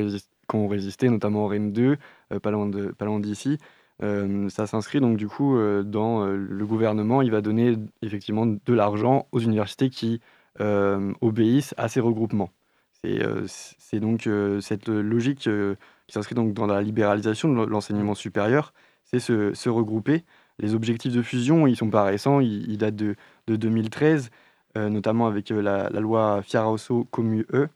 [0.56, 1.98] ont résisté, notamment Rennes 2,
[2.32, 3.58] euh, pas loin d'ici.
[4.02, 8.74] Euh, ça s'inscrit donc du coup euh, dans le gouvernement, il va donner effectivement de
[8.74, 10.22] l'argent aux universités qui
[11.22, 12.52] obéissent à ces regroupements.
[13.02, 14.28] C'est donc
[14.60, 15.40] cette logique
[16.08, 18.74] qui s'inscrit donc dans la libéralisation de l'enseignement supérieur,
[19.06, 20.26] c'est se, regrouper.
[20.60, 23.16] Les objectifs de fusion, ils sont pas récents, ils, datent de,
[23.48, 24.32] 2013,
[24.76, 27.68] notamment avec la, la loi Fiaraoso-Commu-E, euh,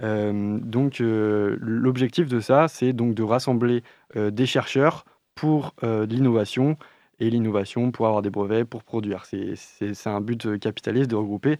[0.00, 3.82] donc euh, l'objectif de ça, c'est donc de rassembler
[4.16, 6.76] euh, des chercheurs pour l'innovation
[7.18, 9.24] et l'innovation pour avoir des brevets, pour produire.
[9.24, 11.58] C'est un but capitaliste de regrouper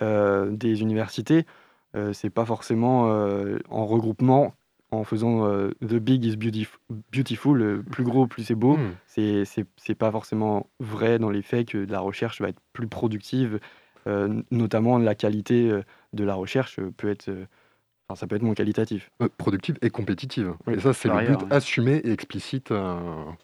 [0.00, 1.44] des universités.
[2.12, 3.02] c'est pas forcément
[3.68, 4.54] en regroupement,
[4.90, 5.46] en faisant
[5.82, 6.36] the big is
[7.12, 8.78] beautiful, le plus gros, plus c'est beau.
[8.78, 8.94] Hmm.
[9.06, 13.60] C'est pas forcément vrai dans les faits que la recherche va être plus productive,
[14.06, 15.70] notamment la qualité
[16.14, 17.30] de la recherche peut être
[18.16, 19.10] ça peut être moins qualitatif.
[19.20, 20.54] Euh, productive et compétitive.
[20.66, 21.52] Oui, et ça, c'est le but ouais.
[21.52, 22.70] assumé et explicite.
[22.70, 22.96] euh,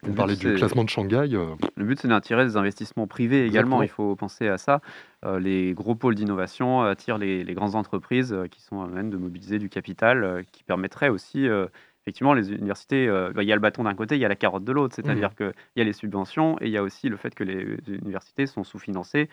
[0.03, 1.29] on but, parlait du classement de Shanghai.
[1.35, 3.83] euh, Le but, c'est d'attirer des investissements privés également.
[3.83, 3.83] Exactement.
[3.83, 4.81] Il faut penser à ça.
[5.27, 9.11] Euh, les gros pôles d'innovation attirent les, les grandes entreprises euh, qui sont à même
[9.11, 11.67] de mobiliser du capital euh, qui permettrait aussi, euh,
[12.03, 14.29] effectivement, les universités, euh, bah, il y a le bâton d'un côté, il y a
[14.29, 14.95] la carotte de l'autre.
[14.97, 15.35] C'est-à-dire Mmh.
[15.35, 18.47] qu'il y a les subventions et il y a aussi le fait que les universités
[18.47, 19.29] sont sous-financées.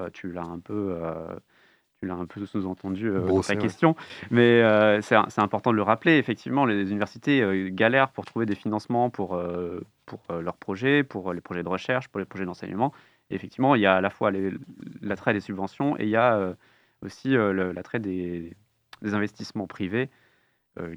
[0.00, 0.96] Euh, tu l'as un peu.
[1.00, 1.34] euh,
[2.02, 3.94] tu l'as un peu sous-entendu euh, dans ta question,
[4.32, 6.18] mais euh, c'est important de le rappeler.
[6.18, 11.32] Effectivement, les universités euh, galèrent pour trouver des financements pour, euh, pour leurs projets, pour
[11.32, 12.92] les projets de recherche, pour les projets d'enseignement.
[13.30, 14.32] Effectivement, il y a à la fois
[15.00, 16.54] l'attrait des subventions et il y a
[17.02, 18.52] aussi l'attrait des,
[19.00, 20.10] des investissements privés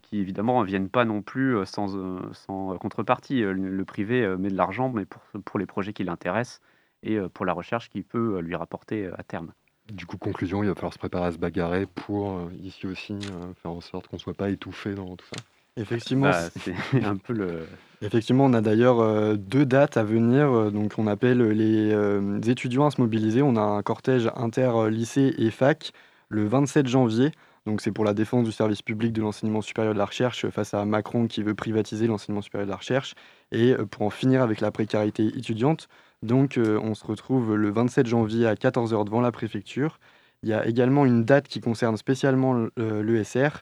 [0.01, 3.41] qui, évidemment, ne viennent pas non plus sans, sans contrepartie.
[3.41, 6.61] Le, le privé met de l'argent, mais pour, pour les projets qui l'intéressent
[7.03, 9.53] et pour la recherche qui peut lui rapporter à terme.
[9.91, 13.13] Du coup, conclusion, il va falloir se préparer à se bagarrer pour, euh, ici aussi,
[13.13, 15.41] euh, faire en sorte qu'on ne soit pas étouffé dans tout ça.
[15.77, 17.67] Effectivement, Bah, c'est un peu le.
[18.01, 20.51] Effectivement, on a d'ailleurs euh, deux dates à venir.
[20.51, 23.41] euh, donc, on appelle les euh, étudiants à se mobiliser.
[23.41, 25.91] On a un cortège inter-lycée et fac
[26.29, 27.31] le 27 janvier.
[27.65, 30.73] Donc, c'est pour la défense du service public de l'enseignement supérieur de la recherche face
[30.73, 33.13] à Macron qui veut privatiser l'enseignement supérieur de la recherche
[33.51, 35.87] et pour en finir avec la précarité étudiante.
[36.23, 39.99] Donc, euh, on se retrouve le 27 janvier à 14h devant la préfecture.
[40.43, 43.61] Il y a également une date qui concerne spécialement euh, l'ESR.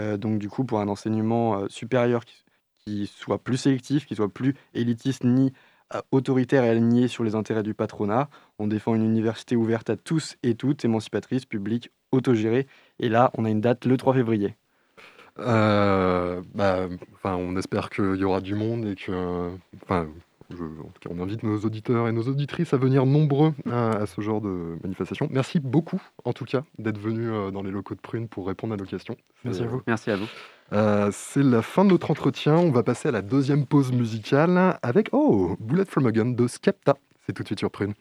[0.00, 2.22] euh, donc, du coup, pour un enseignement supérieur
[2.84, 5.52] qui soit plus sélectif, qui soit plus élitiste ni
[6.10, 8.28] autoritaire et aligné sur les intérêts du patronat.
[8.58, 12.66] On défend une université ouverte à tous et toutes, émancipatrice, publique, autogérée.
[12.98, 14.56] Et là, on a une date le 3 février.
[15.36, 16.88] Bah,
[17.24, 19.50] on espère qu'il y aura du monde et que,
[20.50, 23.90] je- en tout cas, on invite nos auditeurs et nos auditrices à venir nombreux à,
[23.90, 25.28] à ce genre de manifestation.
[25.30, 28.74] Merci beaucoup, en tout cas, d'être venus euh, dans les locaux de Prune pour répondre
[28.74, 29.16] à nos questions.
[29.44, 29.82] Merci à vous.
[29.86, 30.26] Merci à vous.
[30.72, 32.56] Euh, c'est la fin de notre entretien.
[32.56, 36.46] On va passer à la deuxième pause musicale avec Oh, Bullet from a Gun de
[36.46, 36.96] Skepta.
[37.26, 37.94] C'est tout de suite sur Prune.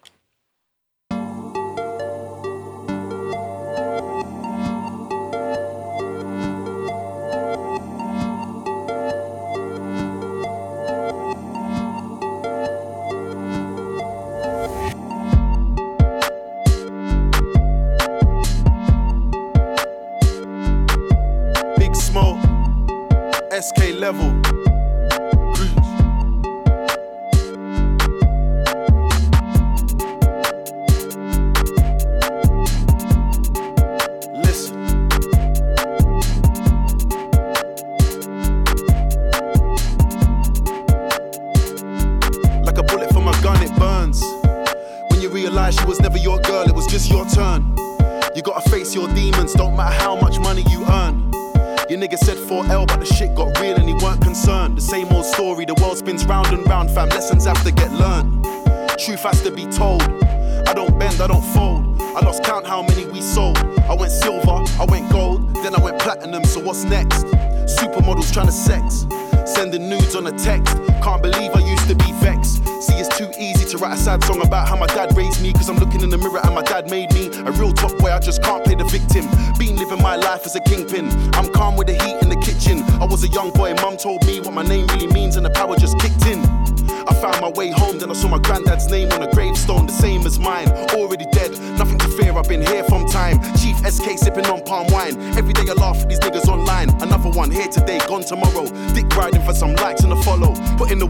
[80.55, 81.12] A kingpin.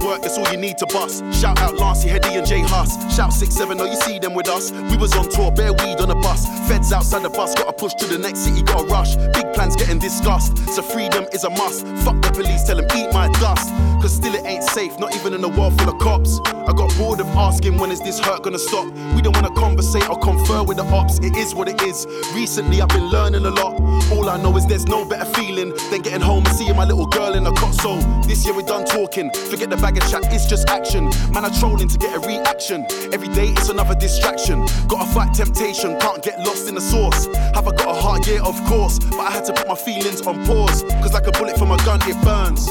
[0.04, 1.24] Work, that's all you need to bust.
[1.34, 2.94] Shout out Lancy, Heady, and Jay Huss.
[3.16, 4.72] Shout 6-7, oh, you see them with us.
[4.72, 6.46] We was on tour, bare weed on a bus.
[6.68, 9.16] Feds outside the bus, gotta push to the next city, gotta rush.
[9.34, 11.88] Big plans getting discussed, so freedom is a must.
[12.04, 13.70] Fuck the police, tell them eat my dust.
[14.02, 16.40] Cause still it ain't safe, not even in a world full of cops.
[16.46, 18.86] I got bored of asking when is this hurt gonna stop.
[19.16, 22.06] We don't wanna conversate or confer with the ops, it is what it is.
[22.34, 23.73] Recently I've been learning a lot.
[24.12, 27.08] All I know is there's no better feeling than getting home and seeing my little
[27.08, 27.74] girl in a cot.
[27.76, 31.06] So this year we done talking, forget the bag of chat, it's just action.
[31.32, 32.86] Man, I trolling to get a reaction.
[33.12, 34.66] Every day it's another distraction.
[34.88, 37.26] Gotta fight temptation, can't get lost in the source.
[37.56, 38.28] Have I got a heart?
[38.28, 39.00] Yeah, of course.
[39.00, 40.84] But I had to put my feelings on pause.
[41.02, 42.68] Cause like a bullet from a gun, it burns.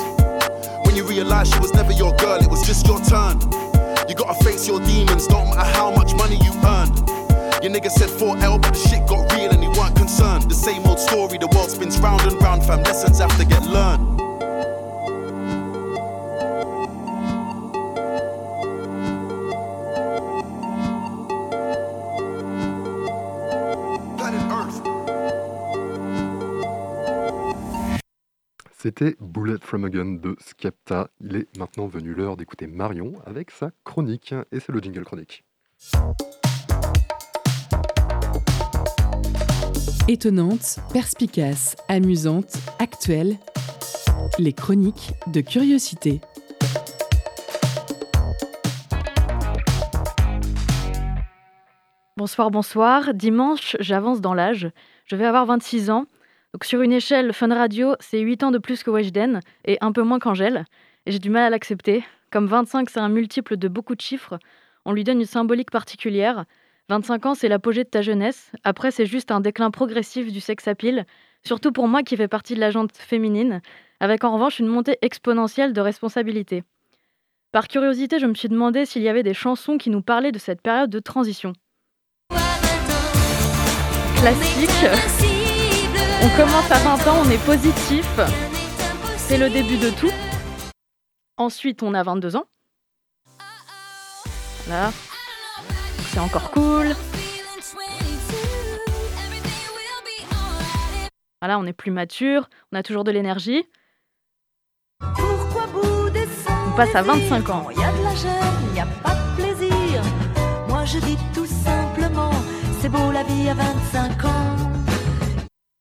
[0.86, 3.40] When you realize she was never your girl, it was just your turn.
[4.08, 7.11] You gotta face your demons, don't matter how much money you earned.
[7.62, 10.50] Your nigga said 4L, but the shit got real and he weren't concerned.
[10.50, 12.82] The same old story, the world spins round and round, fam.
[12.82, 14.20] Lessons have to get learned.
[28.76, 31.06] C'était Bullet from a Gun de Skepta.
[31.20, 34.34] Il est maintenant venu l'heure d'écouter Marion avec sa chronique.
[34.50, 35.44] Et c'est le jingle chronique.
[40.08, 43.36] Étonnante, perspicace, amusante, actuelle.
[44.40, 46.20] Les chroniques de curiosité.
[52.16, 53.14] Bonsoir, bonsoir.
[53.14, 54.68] Dimanche, j'avance dans l'âge.
[55.06, 56.06] Je vais avoir 26 ans.
[56.52, 59.92] Donc sur une échelle, Fun Radio, c'est 8 ans de plus que Weshden et un
[59.92, 60.64] peu moins qu'Angèle.
[61.06, 62.04] Et j'ai du mal à l'accepter.
[62.32, 64.40] Comme 25, c'est un multiple de beaucoup de chiffres,
[64.84, 66.44] on lui donne une symbolique particulière.
[66.92, 68.52] 25 ans, c'est l'apogée de ta jeunesse.
[68.64, 71.06] Après, c'est juste un déclin progressif du sex appeal,
[71.42, 73.62] surtout pour moi qui fais partie de la jante féminine,
[73.98, 76.64] avec en revanche une montée exponentielle de responsabilité.
[77.50, 80.38] Par curiosité, je me suis demandé s'il y avait des chansons qui nous parlaient de
[80.38, 81.54] cette période de transition.
[84.16, 84.68] Classique.
[86.22, 88.06] On commence à 20 ans, on est positif.
[89.16, 90.12] C'est le début de tout.
[91.38, 92.44] Ensuite, on a 22 ans.
[94.66, 94.90] Voilà.
[96.12, 96.88] C'est encore cool.
[101.40, 103.64] Voilà, on est plus mature, on a toujours de l'énergie.
[105.00, 107.68] On passe à 25 ans.
[107.70, 110.02] Il y a de la gêne, il n'y a pas de plaisir.
[110.68, 112.30] Moi je dis tout simplement,
[112.82, 114.56] c'est beau la vie à 25 ans.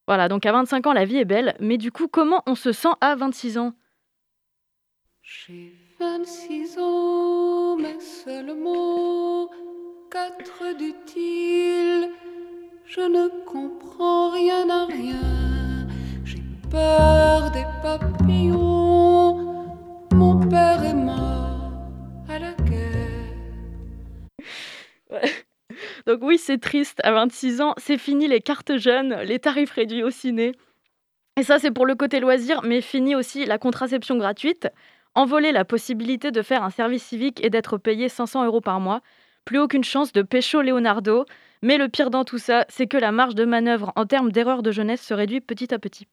[0.08, 2.72] Voilà, donc à 25 ans, la vie est belle, mais du coup, comment on se
[2.72, 3.74] sent à 26 ans?
[5.22, 9.50] J'ai 26 ans, mais seulement
[10.12, 12.10] 4 d'utile.
[12.84, 15.88] Je ne comprends rien à rien.
[16.22, 19.64] J'ai peur des papillons.
[20.12, 21.72] Mon père est mort
[22.28, 23.32] à la guerre.
[26.06, 30.02] Donc oui, c'est triste, à 26 ans, c'est fini les cartes jeunes, les tarifs réduits
[30.02, 30.52] au ciné.
[31.38, 34.68] Et ça, c'est pour le côté loisir, mais fini aussi la contraception gratuite,
[35.14, 39.00] envoler la possibilité de faire un service civique et d'être payé 500 euros par mois,
[39.44, 41.24] plus aucune chance de pécho Leonardo,
[41.62, 44.62] mais le pire dans tout ça, c'est que la marge de manœuvre en termes d'erreur
[44.62, 46.06] de jeunesse se réduit petit à petit.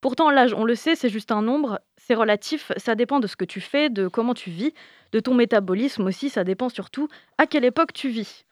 [0.00, 3.36] Pourtant, l'âge, on le sait, c'est juste un nombre, c'est relatif, ça dépend de ce
[3.36, 4.74] que tu fais, de comment tu vis,
[5.12, 7.08] de ton métabolisme aussi, ça dépend surtout
[7.38, 8.44] à quelle époque tu vis.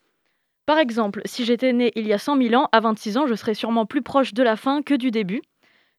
[0.64, 3.34] Par exemple, si j'étais né il y a 100 000 ans, à 26 ans, je
[3.34, 5.42] serais sûrement plus proche de la fin que du début.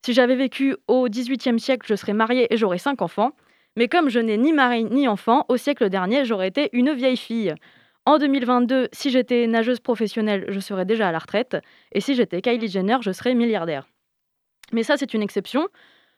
[0.06, 3.32] Si j'avais vécu au XVIIIe siècle, je serais mariée et j'aurais 5 enfants.
[3.78, 7.18] Mais comme je n'ai ni mari ni enfant, au siècle dernier, j'aurais été une vieille
[7.18, 7.54] fille.
[8.06, 11.58] En 2022, si j'étais nageuse professionnelle, je serais déjà à la retraite.
[11.94, 13.88] Et si j'étais Kylie Jenner, je serais milliardaire.
[14.74, 15.68] Mais ça, c'est une exception.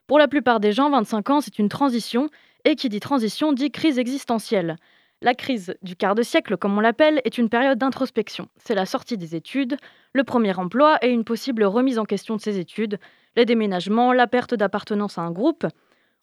[0.08, 2.30] Pour la plupart des gens, 25 ans, c'est une transition.
[2.64, 4.78] Et qui dit transition dit crise existentielle.
[5.22, 8.48] La crise du quart de siècle, comme on l'appelle, est une période d'introspection.
[8.58, 9.78] C'est la sortie des études,
[10.14, 12.98] le premier emploi et une possible remise en question de ses études,
[13.36, 15.66] les déménagements, la perte d'appartenance à un groupe.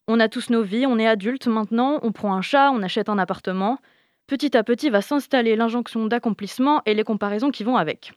[0.07, 3.09] On a tous nos vies, on est adulte maintenant, on prend un chat, on achète
[3.09, 3.77] un appartement.
[4.27, 8.13] Petit à petit va s'installer l'injonction d'accomplissement et les comparaisons qui vont avec.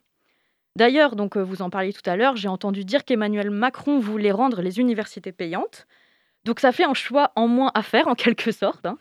[0.77, 4.31] D'ailleurs, donc euh, vous en parliez tout à l'heure, j'ai entendu dire qu'Emmanuel Macron voulait
[4.31, 5.87] rendre les universités payantes.
[6.45, 8.85] Donc ça fait un choix en moins à faire en quelque sorte.
[8.85, 8.97] Hein.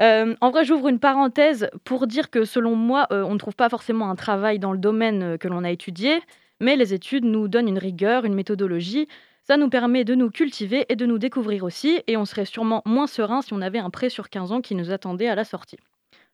[0.00, 3.54] Euh, en vrai, j'ouvre une parenthèse pour dire que selon moi, euh, on ne trouve
[3.54, 6.20] pas forcément un travail dans le domaine que l'on a étudié,
[6.60, 9.08] mais les études nous donnent une rigueur, une méthodologie.
[9.44, 12.82] Ça nous permet de nous cultiver et de nous découvrir aussi, et on serait sûrement
[12.84, 15.44] moins serein si on avait un prêt sur 15 ans qui nous attendait à la
[15.44, 15.78] sortie.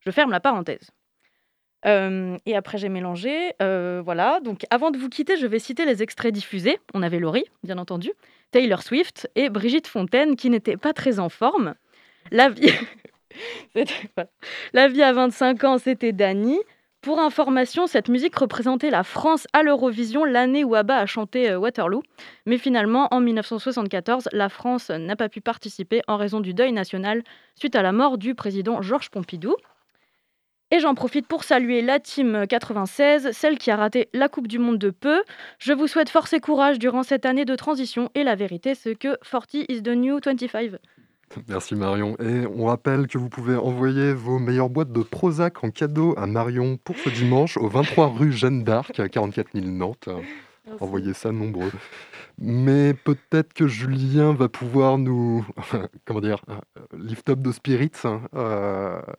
[0.05, 0.91] Je ferme la parenthèse.
[1.85, 3.53] et après, j'ai mélangé.
[3.61, 4.41] voilà.
[4.41, 6.79] Donc, avant de vous quitter, je vais citer les extraits diffusés.
[6.95, 8.13] On avait Laurie, bien entendu,
[8.51, 11.75] Taylor Swift et Brigitte Fontaine, qui n'étaient pas très en forme.
[12.31, 12.73] La vie.
[14.73, 16.59] La vie à 25 ans, c'était Dany.
[17.01, 21.59] Pour information, cette musique représentait la France à l'Eurovision l'année où ABBA a chanté euh,
[21.59, 22.03] Waterloo.
[22.47, 27.25] Mais finalement, en 1974, la France n'a pas pu participer en raison du deuil national
[27.57, 29.57] suite à la mort du président Georges Pompidou.
[30.73, 34.59] Et j'en profite pour saluer la team 96, celle qui a raté la Coupe du
[34.59, 35.23] Monde de peu.
[35.59, 38.95] Je vous souhaite force et courage durant cette année de transition et la vérité, c'est
[38.95, 40.77] que 40 is the new 25.
[41.47, 42.17] Merci Marion.
[42.21, 46.27] Et on rappelle que vous pouvez envoyer vos meilleures boîtes de Prozac en cadeau à
[46.27, 50.09] Marion pour ce dimanche au 23 rue Jeanne d'Arc à 44 000 Nantes.
[50.81, 51.71] Envoyez ça nombreux.
[52.39, 55.45] Mais peut-être que Julien va pouvoir nous,
[56.07, 56.43] comment dire,
[56.97, 59.13] lift up de spirits, hein, euh, euh,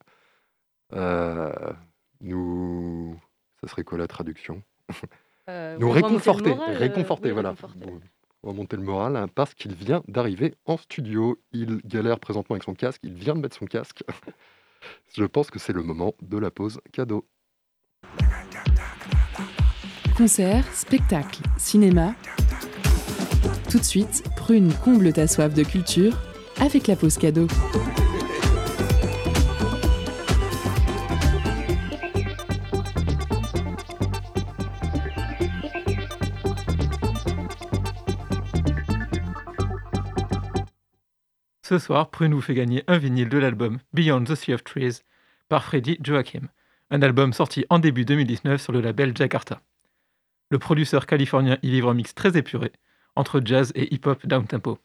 [2.22, 3.20] nous,
[3.62, 4.62] ça serait quoi la traduction?
[5.50, 7.50] Euh, Nous réconforter, moral, euh, réconforter, oui, voilà.
[7.50, 7.86] réconforter.
[7.86, 8.00] Bon,
[8.44, 11.38] On va monter le moral hein, parce qu'il vient d'arriver en studio.
[11.52, 13.02] Il galère présentement avec son casque.
[13.04, 14.04] Il vient de mettre son casque.
[15.16, 17.26] Je pense que c'est le moment de la pause cadeau.
[20.18, 22.14] Concert, spectacle, cinéma.
[23.70, 26.14] Tout de suite, Prune comble ta soif de culture
[26.60, 27.48] avec la pause cadeau.
[41.74, 45.02] Ce soir, Prune vous fait gagner un vinyle de l'album Beyond the Sea of Trees
[45.50, 46.50] par Freddy Joachim,
[46.92, 49.60] un album sorti en début 2019 sur le label Jakarta.
[50.52, 52.72] Le producteur californien y livre un mix très épuré
[53.16, 54.78] entre jazz et hip-hop down-tempo.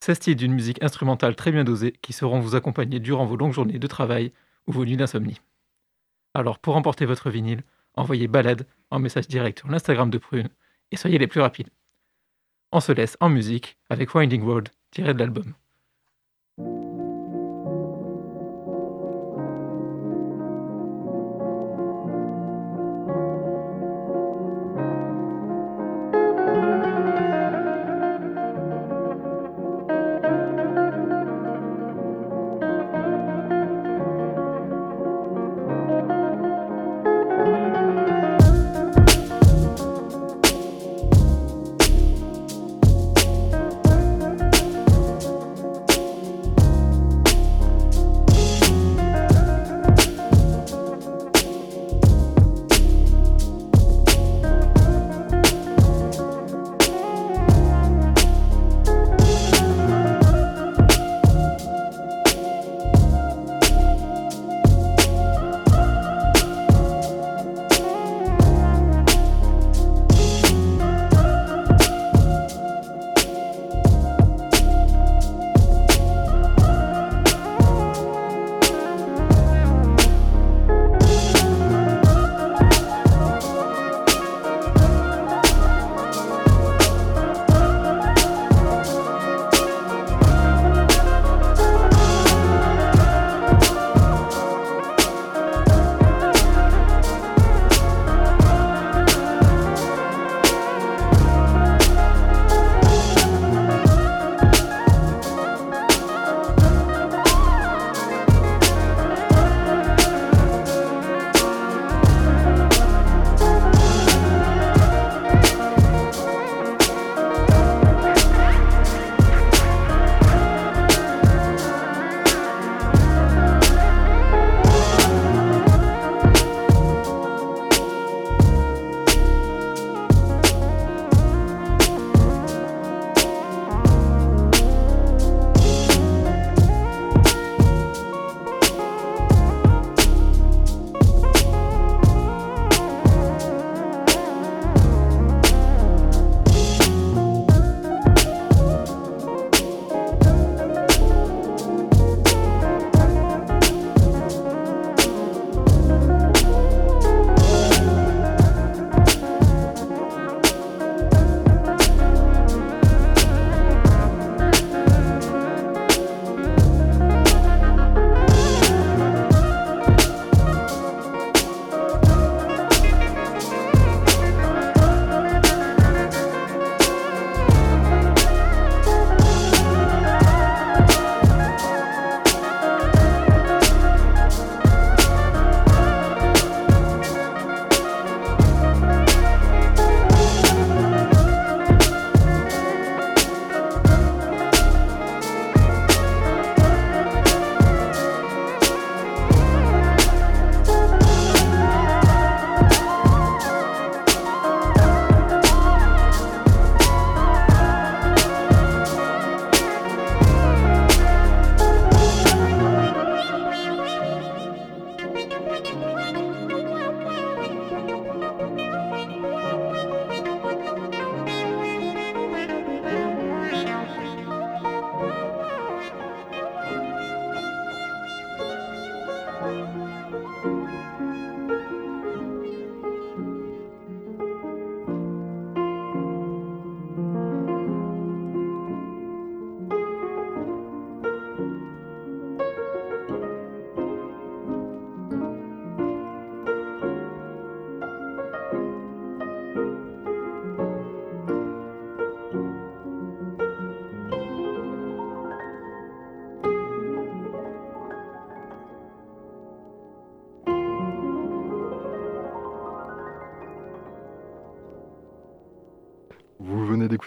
[0.00, 3.52] C'est style d'une musique instrumentale très bien dosée qui sauront vous accompagner durant vos longues
[3.52, 4.32] journées de travail
[4.66, 5.42] ou vos nuits d'insomnie.
[6.32, 7.64] Alors pour remporter votre vinyle,
[7.96, 10.48] envoyez balade en message direct sur l'Instagram de Prune
[10.90, 11.68] et soyez les plus rapides.
[12.72, 15.52] On se laisse en musique avec Winding Road tiré de l'album.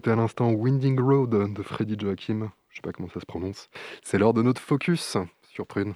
[0.08, 2.52] À l'instant Winding Road de Freddy Joachim.
[2.70, 3.70] Je sais pas comment ça se prononce.
[4.04, 5.18] C'est l'heure de notre focus
[5.52, 5.96] sur Prune.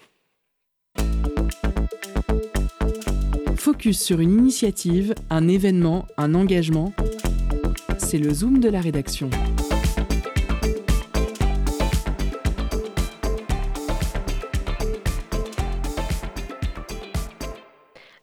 [3.55, 6.91] Focus sur une initiative, un événement, un engagement.
[7.99, 9.29] C'est le zoom de la rédaction.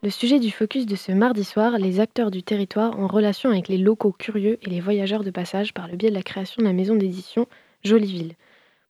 [0.06, 3.66] Le sujet du focus de ce mardi soir, les acteurs du territoire en relation avec
[3.66, 6.66] les locaux curieux et les voyageurs de passage par le biais de la création de
[6.68, 7.48] la maison d'édition
[7.82, 8.36] Joliville.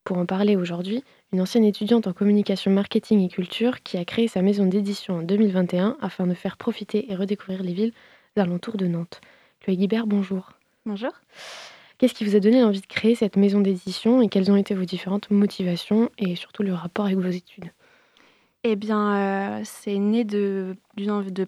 [0.05, 1.03] Pour en parler aujourd'hui,
[1.33, 5.23] une ancienne étudiante en communication marketing et culture qui a créé sa maison d'édition en
[5.23, 7.95] 2021 afin de faire profiter et redécouvrir les villes
[8.37, 9.23] alentours de Nantes.
[9.61, 10.53] Chloé Guibert, bonjour.
[10.85, 11.13] Bonjour.
[11.97, 14.75] Qu'est-ce qui vous a donné l'envie de créer cette maison d'édition et quelles ont été
[14.75, 17.71] vos différentes motivations et surtout le rapport avec vos études?
[18.65, 20.77] Eh bien, euh, c'est né de,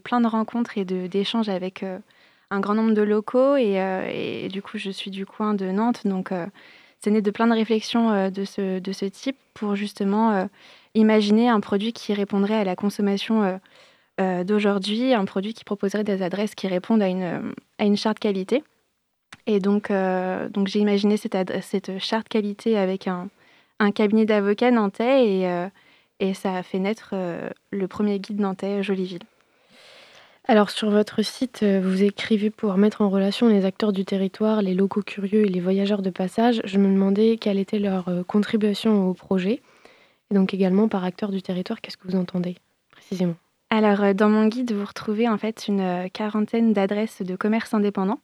[0.02, 1.98] plein de rencontres et d'échanges avec euh,
[2.50, 3.56] un grand nombre de locaux.
[3.56, 6.06] Euh, et, du coup, je suis du coin de Nantes.
[6.06, 6.32] Donc,
[7.00, 10.48] c'est né de plein de réflexions de, ce, de ce type pour justement
[10.94, 13.60] imaginer un produit qui répondrait à la consommation
[14.18, 18.64] d'aujourd'hui, un produit qui proposerait des adresses qui répondent à une, à une charte qualité.
[19.46, 19.92] Et donc,
[20.50, 23.28] donc j'ai imaginé cette, cette charte qualité avec un,
[23.78, 25.68] un cabinet d'avocats nantais et
[26.20, 29.22] et ça a fait naître euh, le premier guide nantais Joliville.
[30.46, 34.62] Alors sur votre site, euh, vous écrivez pour mettre en relation les acteurs du territoire,
[34.62, 36.62] les locaux curieux et les voyageurs de passage.
[36.64, 39.60] Je me demandais quelle était leur euh, contribution au projet.
[40.30, 42.56] Et donc également par acteurs du territoire, qu'est-ce que vous entendez
[42.90, 43.36] précisément?
[43.70, 48.20] Alors dans mon guide, vous retrouvez en fait une quarantaine d'adresses de commerces indépendants.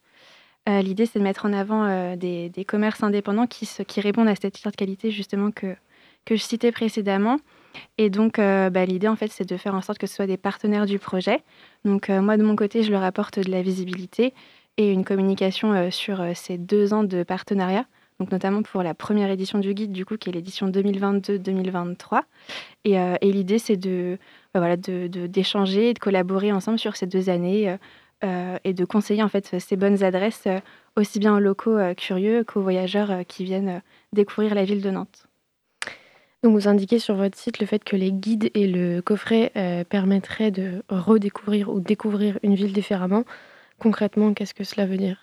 [0.66, 4.70] L'idée, c'est de mettre en avant des, commerces indépendants qui, qui répondent à cette de
[4.70, 5.76] qualité justement que,
[6.24, 7.38] que je citais précédemment.
[7.98, 10.26] Et donc, euh, bah, l'idée, en fait, c'est de faire en sorte que ce soit
[10.26, 11.42] des partenaires du projet.
[11.84, 14.34] Donc, euh, moi, de mon côté, je leur apporte de la visibilité
[14.76, 17.86] et une communication euh, sur ces deux ans de partenariat.
[18.20, 22.22] Donc, notamment pour la première édition du guide, du coup, qui est l'édition 2022-2023.
[22.84, 24.18] Et, l'idée, c'est de,
[24.52, 27.76] bah, voilà, d'échanger et de collaborer ensemble sur ces deux années
[28.22, 30.46] et de conseiller, en fait, ces bonnes adresses
[30.94, 35.26] aussi bien aux locaux curieux qu'aux voyageurs qui viennent découvrir la ville de Nantes.
[36.44, 39.82] Donc vous indiquez sur votre site le fait que les guides et le coffret euh,
[39.82, 43.24] permettraient de redécouvrir ou découvrir une ville différemment.
[43.78, 45.22] Concrètement, qu'est-ce que cela veut dire?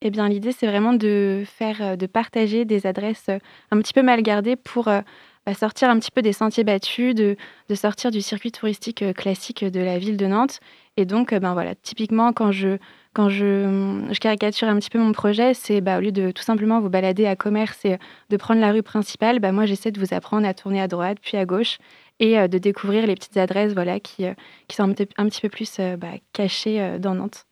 [0.00, 3.38] Eh bien, l'idée, c'est vraiment de faire, euh, de partager des adresses euh,
[3.70, 7.36] un petit peu mal gardées pour bah, sortir un petit peu des sentiers battus, de,
[7.68, 10.58] de sortir du circuit touristique classique de la ville de Nantes.
[10.96, 12.78] Et donc, ben voilà, typiquement, quand je
[13.14, 16.42] quand je, je, caricature un petit peu mon projet, c'est bah, au lieu de tout
[16.42, 17.98] simplement vous balader à commerce et
[18.30, 21.18] de prendre la rue principale, bah, moi j'essaie de vous apprendre à tourner à droite
[21.20, 21.78] puis à gauche
[22.20, 24.34] et euh, de découvrir les petites adresses voilà, qui, euh,
[24.68, 27.46] qui sont un, un, petit peu plus euh, bah, cachées dans Nantes.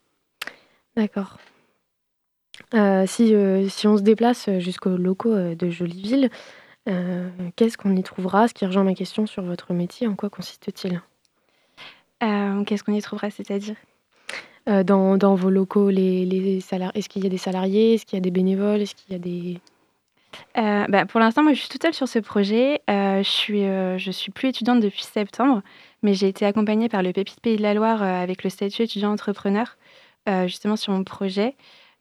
[0.97, 1.39] D'accord.
[3.07, 3.35] si,
[3.69, 6.31] si on se déplace jusqu'aux locaux de Joliville,
[7.57, 8.49] qu'est-ce qu'on y trouvera?
[8.49, 11.01] Ce qui rejoint ma question sur votre métier, en quoi consiste-t-il?
[12.21, 13.77] Qu'est-ce qu'on y trouvera, c'est-à-dire?
[14.69, 18.21] Euh, dans, vos locaux les, les Est-ce qu'il y a des salariés Est-ce qu'il y
[18.21, 19.59] a des bénévoles Est-ce qu'il y a des...
[20.59, 22.81] Euh, bah, pour l'instant, moi, je suis toute seule sur ce projet.
[22.89, 25.63] Euh, je suis, je suis plus étudiante depuis septembre,
[26.03, 29.13] mais j'ai été accompagnée par le Pépite Pays de la Loire avec le statut étudiant
[29.13, 29.77] entrepreneur,
[30.47, 31.57] justement sur mon projet.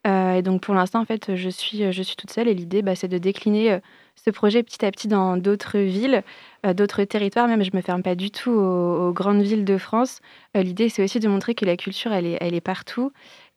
[0.06, 2.96] Et donc, pour l'instant, en fait, je suis, je suis toute seule et l'idée, bah,
[2.96, 3.80] c'est de décliner
[4.24, 6.24] ce projet petit à petit dans d'autres villes,
[6.66, 7.48] euh, d'autres territoires.
[7.48, 10.20] Même, je ne me ferme pas du tout aux, grandes villes de France.
[10.58, 13.12] Euh, l'idée, c'est aussi de montrer que la culture, elle est, elle est partout.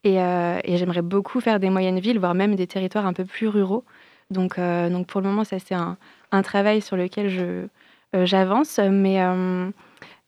[0.07, 3.49] Euh, et, j'aimerais beaucoup faire des moyennes villes, voire même des territoires un peu plus
[3.49, 3.85] ruraux.
[4.31, 5.99] Donc, donc pour le moment, ça, c'est un,
[6.31, 7.67] un, travail sur lequel je,
[8.25, 8.79] j'avance.
[8.79, 9.21] Mais,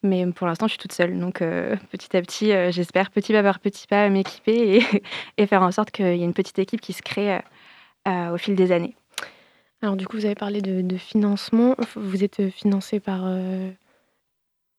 [0.04, 1.18] mais pour l'instant, je suis toute seule.
[1.18, 5.02] Donc, petit à petit, j'espère, petit pas par petit pas, m'équiper et,
[5.38, 7.40] et, faire en sorte qu'il y ait une petite équipe qui se crée
[8.06, 8.96] au fil des années.
[9.84, 11.76] Alors du coup, vous avez parlé de, financement.
[11.94, 13.70] Vous êtes financé par euh,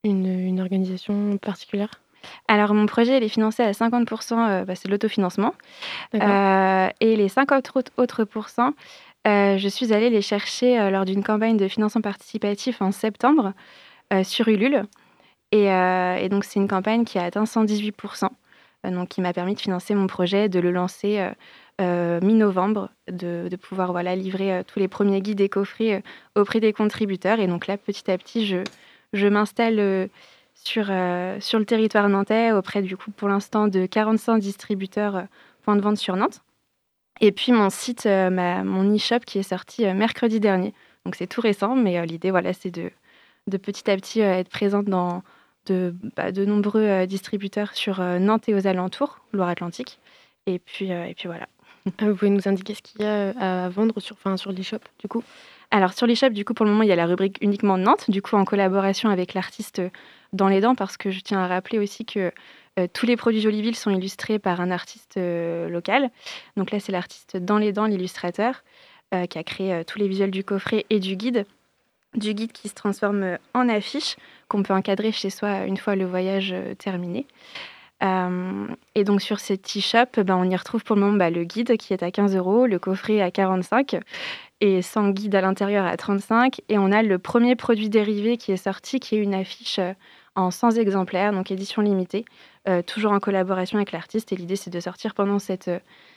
[0.03, 2.01] une, organisation particulière?
[2.47, 5.53] Alors, mon projet, il est financé à 50%, euh, bah, c'est l'autofinancement.
[6.15, 8.73] Euh, et les 50 autres pourcents,
[9.25, 13.53] je suis allée les chercher lors d'une campagne de financement participatif en septembre
[14.23, 14.85] sur Ulule.
[15.55, 18.29] Et, et donc, c'est une campagne qui a atteint 118%,
[18.85, 21.31] donc qui m'a permis de financer mon projet, de le lancer
[21.81, 26.61] euh, mi-novembre de, pouvoir voilà, livrer euh, tous les premiers guides et coffrets euh, auprès
[26.61, 27.41] des contributeurs.
[27.41, 28.59] Et donc là, petit à petit, je,
[29.11, 30.09] je m'installe
[30.53, 35.25] sur, sur le territoire nantais auprès, du coup, pour l'instant, de 45 distributeurs
[35.63, 36.41] points de vente sur Nantes.
[37.19, 40.73] Et puis mon site, ma, mon e-shop qui est sorti mercredi dernier.
[41.05, 42.89] Donc c'est tout récent, mais l'idée, voilà, c'est de,
[43.47, 45.23] de petit à petit être présente dans
[45.65, 49.99] de, bah, de nombreux distributeurs sur Nantes et aux alentours, Loire-Atlantique.
[50.45, 51.47] Et puis, et puis voilà.
[51.99, 53.29] Vous pouvez nous indiquer ce qu'il y a
[53.65, 55.23] à vendre sur, enfin, sur l'e-shop, du coup?
[55.71, 58.09] Alors, sur l'e-shop, du coup, pour le moment, il y a la rubrique uniquement Nantes,
[58.09, 59.81] du coup, en collaboration avec l'artiste
[60.33, 62.31] dans les dents, parce que je tiens à rappeler aussi que
[62.93, 66.09] tous les produits Joliville sont illustrés par un artiste local.
[66.57, 68.63] Donc là, c'est l'artiste dans les dents, l'illustrateur,
[69.29, 71.45] qui a créé tous les visuels du coffret et du guide
[72.15, 74.15] du guide qui se transforme en affiche
[74.47, 77.25] qu'on peut encadrer chez soi une fois le voyage terminé.
[78.03, 81.43] Euh, et donc sur ces t-shop, ben, on y retrouve pour le moment bah, le
[81.43, 83.97] guide qui est à 15 euros, le coffret à 45
[84.61, 86.61] et sans guide à l'intérieur à 35.
[86.69, 89.93] Et on a le premier produit dérivé qui est sorti, qui est une affiche euh,
[90.35, 92.25] en 100 exemplaires, donc édition limitée,
[92.67, 94.33] euh, toujours en collaboration avec l'artiste.
[94.33, 95.71] Et l'idée, c'est de sortir pendant cette,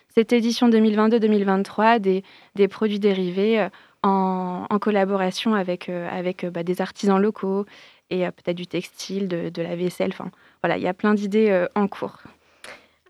[0.09, 2.25] cette édition 2022-2023 des,
[2.57, 3.69] des, produits dérivés
[4.03, 7.65] en, collaboration avec, avec bah, des artisans locaux
[8.11, 10.11] et peut-être du textile, de, de la vaisselle.
[10.13, 10.31] Enfin,
[10.63, 12.19] voilà, il y a plein d'idées euh, en cours.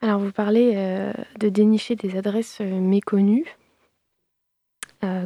[0.01, 3.47] Alors, vous parlez euh, de dénicher des adresses euh, méconnues.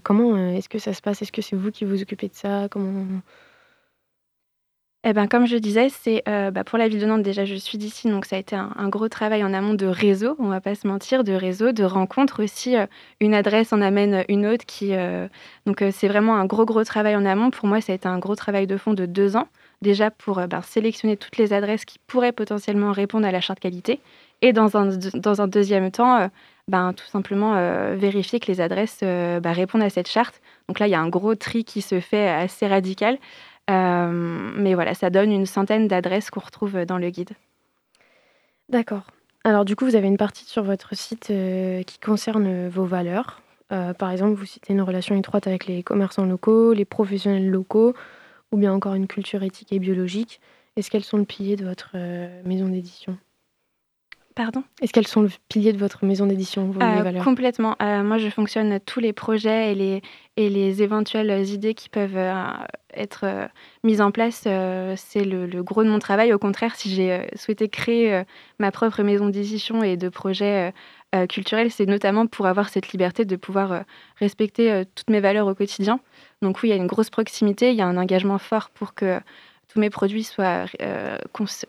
[0.03, 1.23] comment est-ce que ça se passe?
[1.23, 2.69] Est-ce que c'est vous qui vous occupez de ça?
[2.71, 3.07] Comment
[5.05, 7.77] eh ben, comme je disais, c'est bah, pour la ville de Nantes, déjà, je suis
[7.77, 10.77] d'ici, donc ça a été un, gros travail en amont de réseau, on va pas
[10.77, 12.77] se mentir, de réseau, de rencontres aussi.
[13.19, 14.93] une adresse en amène une autre qui.
[15.67, 17.51] donc, c'est vraiment un gros, gros travail en amont.
[17.51, 19.49] Pour moi, ça a été un gros travail de fond de deux ans
[19.83, 23.61] déjà pour euh, ben, sélectionner toutes les adresses qui pourraient potentiellement répondre à la charte
[23.61, 24.01] qualité,
[24.41, 26.29] et dans un, deuxième temps, euh,
[26.67, 30.41] ben, tout simplement euh, vérifier que les adresses ben, répondent à cette charte.
[30.69, 33.19] Donc là, il y a un gros tri qui se fait assez radical,
[33.69, 37.31] mais voilà, ça donne une centaine d'adresses qu'on retrouve dans le guide.
[38.69, 39.05] D'accord.
[39.45, 41.33] Alors du coup, vous avez une partie sur votre site
[41.87, 43.41] qui concerne vos valeurs.
[43.69, 47.95] par exemple, vous citez une relation étroite avec les commerçants locaux, les professionnels locaux,
[48.53, 50.41] ou bien encore une culture éthique et biologique.
[50.77, 53.19] Est-ce qu'elles sont le pilier de votre euh, maison d'édition?
[54.35, 54.65] Pardon?
[54.81, 57.77] Est-ce qu'elles sont le pilier de votre maison d'édition, euh, Complètement.
[57.83, 60.03] Euh, moi, je fonctionne tous les projets et les,
[60.39, 62.17] et les éventuelles idées qui peuvent
[62.95, 63.27] être
[63.85, 64.49] mises en place.
[64.97, 66.33] c'est le, gros de mon travail.
[66.33, 68.23] Au contraire, si j'ai souhaité créer
[68.59, 70.73] ma propre maison d'édition et de projets
[71.29, 73.85] culturels, c'est notamment pour avoir cette liberté de pouvoir
[74.19, 76.01] respecter toutes mes valeurs au quotidien.
[76.41, 78.95] Donc oui, il y a une grosse proximité, il y a un engagement fort pour
[78.95, 79.21] que
[79.73, 81.17] tous mes produits soient euh,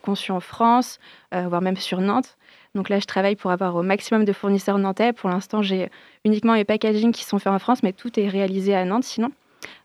[0.02, 0.98] conçus en France,
[1.32, 2.36] euh, voire même sur Nantes.
[2.74, 5.12] Donc là, je travaille pour avoir au maximum de fournisseurs nantais.
[5.12, 5.90] Pour l'instant, j'ai
[6.24, 9.30] uniquement mes packaging qui sont faits en France, mais tout est réalisé à Nantes sinon.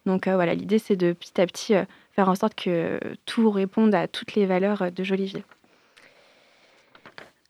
[0.05, 1.75] Donc euh, voilà, l'idée, c'est de petit à petit
[2.11, 5.43] faire en sorte que tout réponde à toutes les valeurs de Jolivier.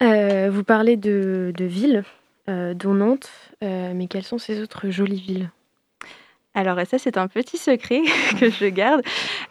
[0.01, 2.03] Vous parlez de, de villes,
[2.47, 3.29] dont Nantes,
[3.61, 5.49] mais quelles sont ces autres jolies villes?
[6.55, 8.01] Alors ça, c'est un petit secret
[8.39, 9.01] que je garde.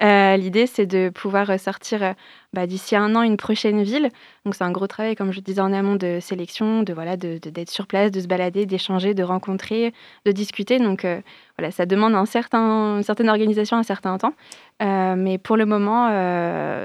[0.03, 2.13] Euh, l'idée, c'est de pouvoir sortir euh,
[2.53, 4.11] bah, d'ici un an une prochaine ville.
[4.45, 7.71] Donc c'est un gros travail, comme je disais en amont, de sélection, de voilà, d'être
[7.71, 9.95] sur place, de se balader, d'échanger, de rencontrer,
[10.27, 10.79] de discuter.
[10.81, 11.21] Donc euh,
[11.57, 14.35] voilà, ça demande un certain, une certaine organisation, un certain temps.
[14.81, 16.09] mais pour le moment,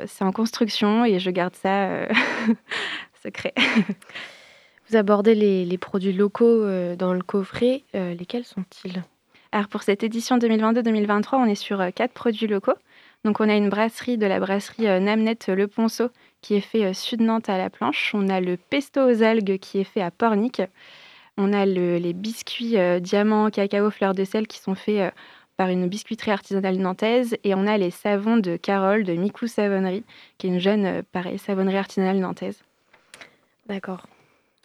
[0.05, 1.89] c'est en construction et je garde ça
[3.23, 3.53] secret.
[4.89, 6.65] Vous abordez les, les produits locaux
[6.95, 7.83] dans le coffret.
[7.93, 9.01] lesquels sont-ils?
[9.53, 12.73] Alors pour cette édition 2022-2023, on est sur euh, quatre produits locaux.
[13.23, 16.09] Donc on a une brasserie de la brasserie euh, Namnet Le Ponceau
[16.41, 18.15] qui est fait euh, sud Nantes à la planche.
[18.15, 20.63] On a le pesto aux algues qui est fait à Pornic.
[21.37, 25.11] On a les biscuits diamants, cacao, fleurs de sel qui sont faits
[25.57, 27.37] par une biscuiterie artisanale nantaise.
[27.43, 30.03] Et on a les savons de Carole de Miku Savonnerie,
[30.37, 32.63] qui est une jeune, pareil, savonnerie artisanale nantaise.
[33.67, 34.07] D'accord.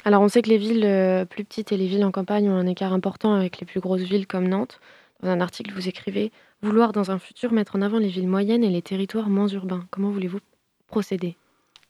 [0.05, 2.57] Alors on sait que les villes euh, plus petites et les villes en campagne ont
[2.57, 4.81] un écart important avec les plus grosses villes comme Nantes.
[5.23, 6.31] Dans un article, vous écrivez
[6.63, 9.85] vouloir dans un futur mettre en avant les villes moyennes et les territoires moins urbains.
[9.91, 10.39] Comment voulez-vous
[10.87, 11.37] procéder?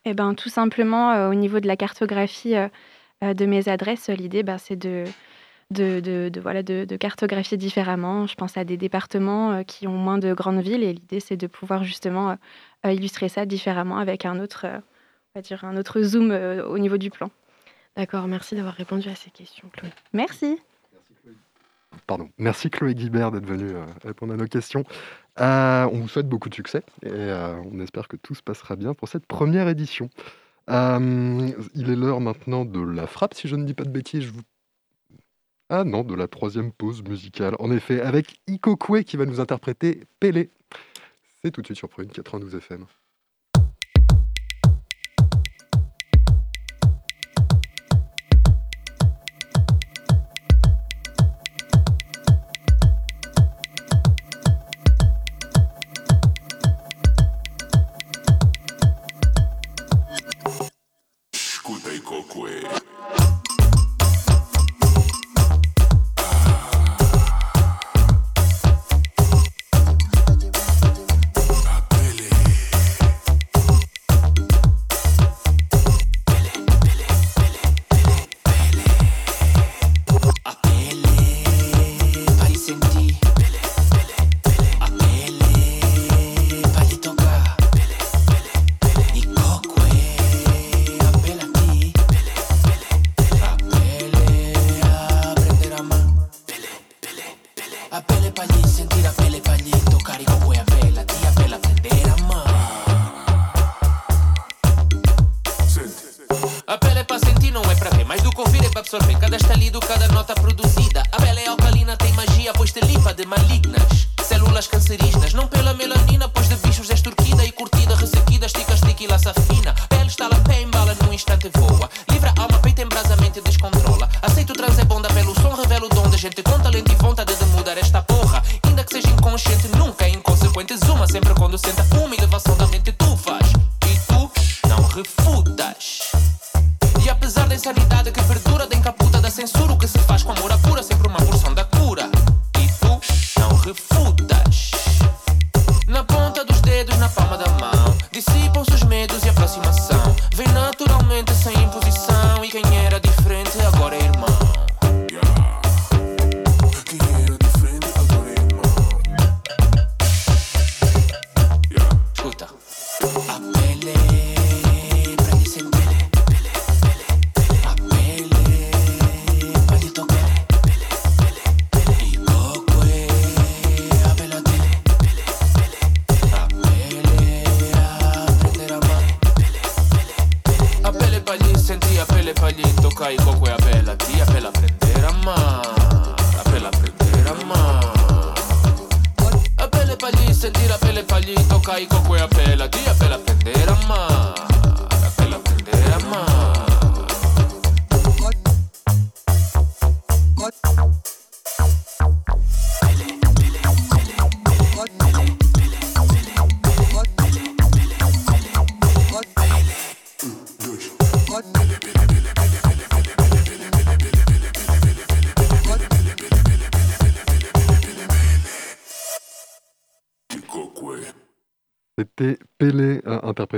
[0.05, 4.43] Eh ben tout simplement euh, au niveau de la cartographie euh, de mes adresses, l'idée
[4.43, 5.05] ben, c'est de
[5.71, 8.27] de, voilà, de, cartographier différemment.
[8.27, 11.47] Je pense à des départements qui ont moins de grandes villes et l'idée c'est de
[11.47, 12.39] pouvoir justement
[12.87, 14.65] illustrer ça différemment avec un autre,
[15.39, 17.31] va dire un autre zoom au niveau du plan.
[17.97, 19.91] D'accord, merci d'avoir répondu à ces questions, Chloé.
[20.13, 20.59] Merci.
[22.07, 22.31] Pardon.
[22.39, 24.85] Merci Chloé Guibert d'être venue euh, répondre à nos questions.
[25.41, 28.77] Euh, on vous souhaite beaucoup de succès et euh, on espère que tout se passera
[28.77, 30.11] bien pour cette première édition.
[30.69, 34.23] il est l'heure maintenant de la frappe, si je ne dis pas de bêtises.
[34.23, 34.43] Je vous...
[35.71, 37.55] Ah non, de la troisième pause musicale.
[37.59, 40.51] En effet, avec Iko Kwe qui va nous interpréter Pélé.
[41.43, 42.87] C'est tout de suite sur Prune 92 FM.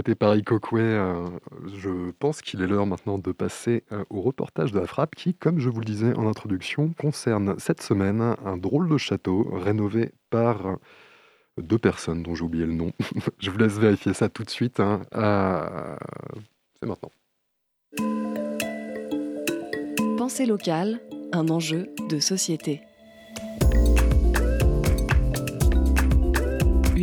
[0.00, 0.32] Interprété par
[0.74, 1.28] euh,
[1.76, 5.34] je pense qu'il est l'heure maintenant de passer euh, au reportage de la frappe qui,
[5.34, 10.12] comme je vous le disais en introduction, concerne cette semaine un drôle de château rénové
[10.30, 10.76] par euh,
[11.58, 12.92] deux personnes dont j'ai oublié le nom.
[13.38, 14.80] je vous laisse vérifier ça tout de suite.
[14.80, 15.02] hein.
[15.14, 15.96] Euh,
[16.80, 17.10] C'est maintenant.
[20.16, 21.00] Pensée locale,
[21.32, 22.80] un enjeu de société.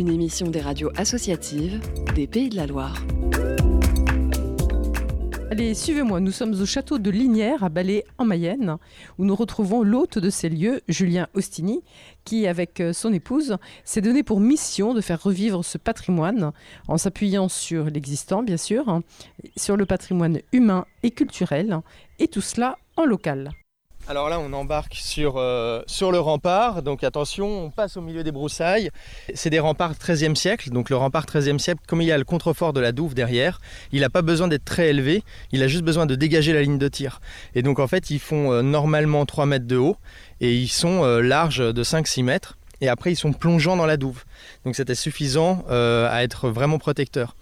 [0.08, 1.82] Une émission des radios associatives
[2.14, 3.04] des Pays de la Loire.
[5.50, 8.78] Allez, suivez-moi, nous sommes au château de Linière à Balai en Mayenne,
[9.18, 11.82] où nous retrouvons l'hôte de ces lieux, Julien Ostini,
[12.24, 16.52] qui, avec euh, son épouse, s'est donné pour mission de faire revivre ce patrimoine
[16.86, 19.02] en s'appuyant sur l'existant, bien sûr, hein,
[19.56, 21.80] sur le patrimoine humain et culturel,
[22.18, 23.50] et tout cela en local.
[24.10, 26.82] Alors là, on embarque sur, euh, sur le rempart.
[26.82, 28.88] Donc attention, on passe au milieu des broussailles.
[29.34, 30.70] C'est des remparts 13e siècle.
[30.70, 33.60] Donc le rempart 13e siècle, comme il y a le contrefort de la Douve derrière,
[33.92, 35.22] il n'a pas besoin d'être très élevé.
[35.52, 37.20] Il a juste besoin de dégager la ligne de tir.
[37.54, 39.98] Et donc en fait, ils font euh, normalement 3 mètres de haut
[40.40, 42.56] et ils sont euh, larges de 5-6 mètres.
[42.80, 44.24] Et après, ils sont plongeants dans la Douve.
[44.64, 47.34] Donc c'était suffisant à être vraiment protecteur.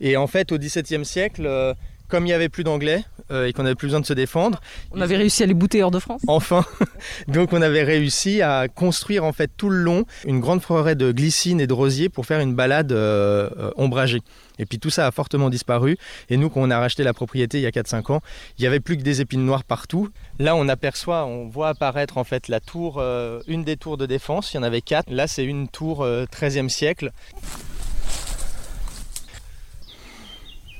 [0.00, 1.76] Et en fait, au XVIIe siècle,
[2.10, 4.60] comme il n'y avait plus d'anglais euh, et qu'on n'avait plus besoin de se défendre,
[4.90, 6.64] On avait réussi à les bouter hors de France Enfin,
[7.28, 11.12] donc on avait réussi à construire en fait tout le long une grande forêt de
[11.12, 14.20] glycines et de rosiers pour faire une balade euh, euh, ombragée.
[14.60, 15.96] Et puis tout ça a fortement disparu.
[16.28, 18.20] Et nous, quand on a racheté la propriété il y a 4-5 ans,
[18.58, 20.10] il n'y avait plus que des épines noires partout.
[20.38, 24.04] Là, on aperçoit, on voit apparaître en fait la tour, euh, une des tours de
[24.04, 24.52] défense.
[24.52, 25.10] Il y en avait quatre.
[25.10, 27.10] Là, c'est une tour euh, 13e siècle.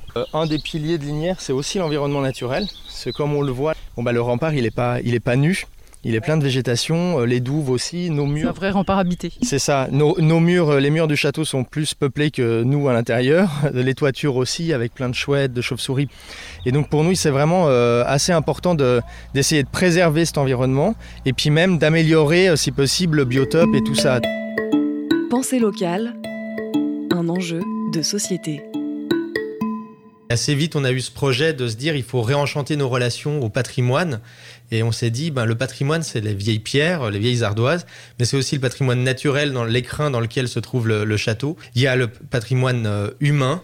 [0.33, 2.67] un des piliers de Linière, c'est aussi l'environnement naturel.
[2.89, 5.35] C'est comme on le voit, bon, bah, le rempart, il n'est pas, il est pas
[5.35, 5.65] nu.
[6.03, 8.53] Il est plein de végétation, euh, les douves aussi, nos C'est un murs.
[8.53, 9.31] vrai rempart habité.
[9.43, 9.87] C'est ça.
[9.91, 13.51] Nos, nos murs, euh, les murs du château sont plus peuplés que nous à l'intérieur.
[13.75, 16.07] Les toitures aussi, avec plein de chouettes, de chauves-souris.
[16.65, 18.99] Et donc pour nous, c'est vraiment euh, assez important de-
[19.35, 20.95] d'essayer de préserver cet environnement
[21.27, 24.19] et puis même d'améliorer, euh, si possible, le biotope et tout ça.
[25.29, 26.15] Pensée locale,
[27.11, 27.61] un enjeu
[27.93, 28.63] de société.
[30.31, 33.41] Assez vite, on a eu ce projet de se dire il faut réenchanter nos relations
[33.41, 34.21] au patrimoine.
[34.71, 37.85] Et on s'est dit, ben, le patrimoine, c'est les vieilles pierres, les vieilles ardoises,
[38.17, 41.57] mais c'est aussi le patrimoine naturel dans l'écrin dans lequel se trouve le, le château.
[41.75, 43.61] Il y a le patrimoine euh, humain,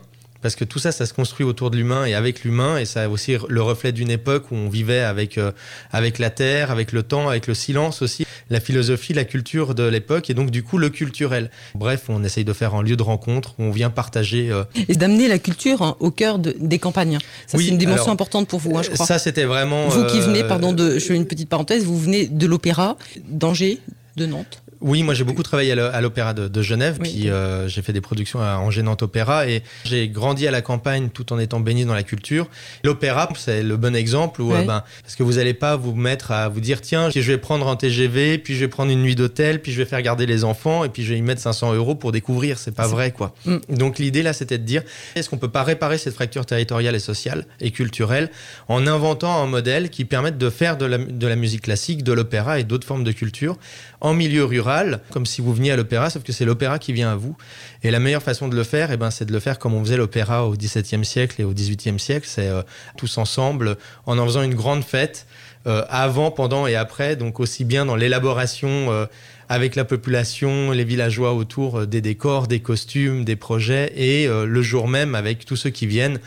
[0.47, 3.03] parce que tout ça, ça se construit autour de l'humain et avec l'humain, et ça
[3.03, 5.51] a aussi le reflet d'une époque où on vivait avec, euh,
[5.91, 9.83] avec la terre, avec le temps, avec le silence aussi, la philosophie, la culture de
[9.83, 11.51] l'époque, et donc du coup le culturel.
[11.75, 14.95] Bref, on essaye de faire un lieu de rencontre où on vient partager euh, Et
[14.95, 17.17] d'amener la culture hein, au cœur de- des campagnes.
[17.45, 19.05] Ça, Oui, c'est une dimension alors, importante pour vous, hein, je crois.
[19.05, 19.89] Ça, c'était vraiment.
[19.89, 22.95] Vous qui venez, euh, pardon, de, je fais une petite parenthèse, vous venez de l'opéra
[23.27, 23.79] d'Angers,
[24.15, 24.63] de Nantes.
[24.81, 28.01] Oui, moi j'ai beaucoup travaillé à l'Opéra de, Genève, Oui, puis euh, j'ai fait des
[28.01, 31.85] productions à Angers Nantes Opéra et j'ai grandi à la campagne tout en étant baigné
[31.85, 32.47] dans la culture.
[32.83, 34.59] L'opéra, c'est le bon exemple où, Ouais.
[34.59, 37.37] euh, ben, parce que vous n'allez pas vous mettre à vous dire tiens, je vais
[37.37, 40.25] prendre un TGV, puis je vais prendre une nuit d'hôtel, puis je vais faire garder
[40.25, 42.57] les enfants et puis je vais y mettre 500 euros pour découvrir.
[42.59, 43.33] C'est pas vrai quoi.
[43.45, 43.57] Mm.
[43.69, 44.83] Donc l'idée là, c'était de dire
[45.15, 48.29] est-ce qu'on peut pas réparer cette fracture territoriale et sociale et culturelle
[48.67, 52.13] en inventant un modèle qui permette de faire de la, de la musique classique, de
[52.13, 53.57] l'opéra et d'autres formes de culture
[54.01, 54.66] en milieu rural,
[55.11, 57.35] comme si vous veniez à l'opéra, sauf que c'est l'opéra qui vient à vous.
[57.83, 59.83] Et la meilleure façon de le faire, eh ben, c'est de le faire comme on
[59.83, 62.61] faisait l'opéra au XVIIe siècle et au XVIIIe siècle, c'est euh,
[62.97, 65.25] tous ensemble, en en faisant une grande fête,
[65.67, 69.05] euh, avant, pendant et après, donc aussi bien dans l'élaboration euh,
[69.49, 74.45] avec la population, les villageois autour euh, des décors, des costumes, des projets, et euh,
[74.45, 76.19] le jour même avec tous ceux qui viennent.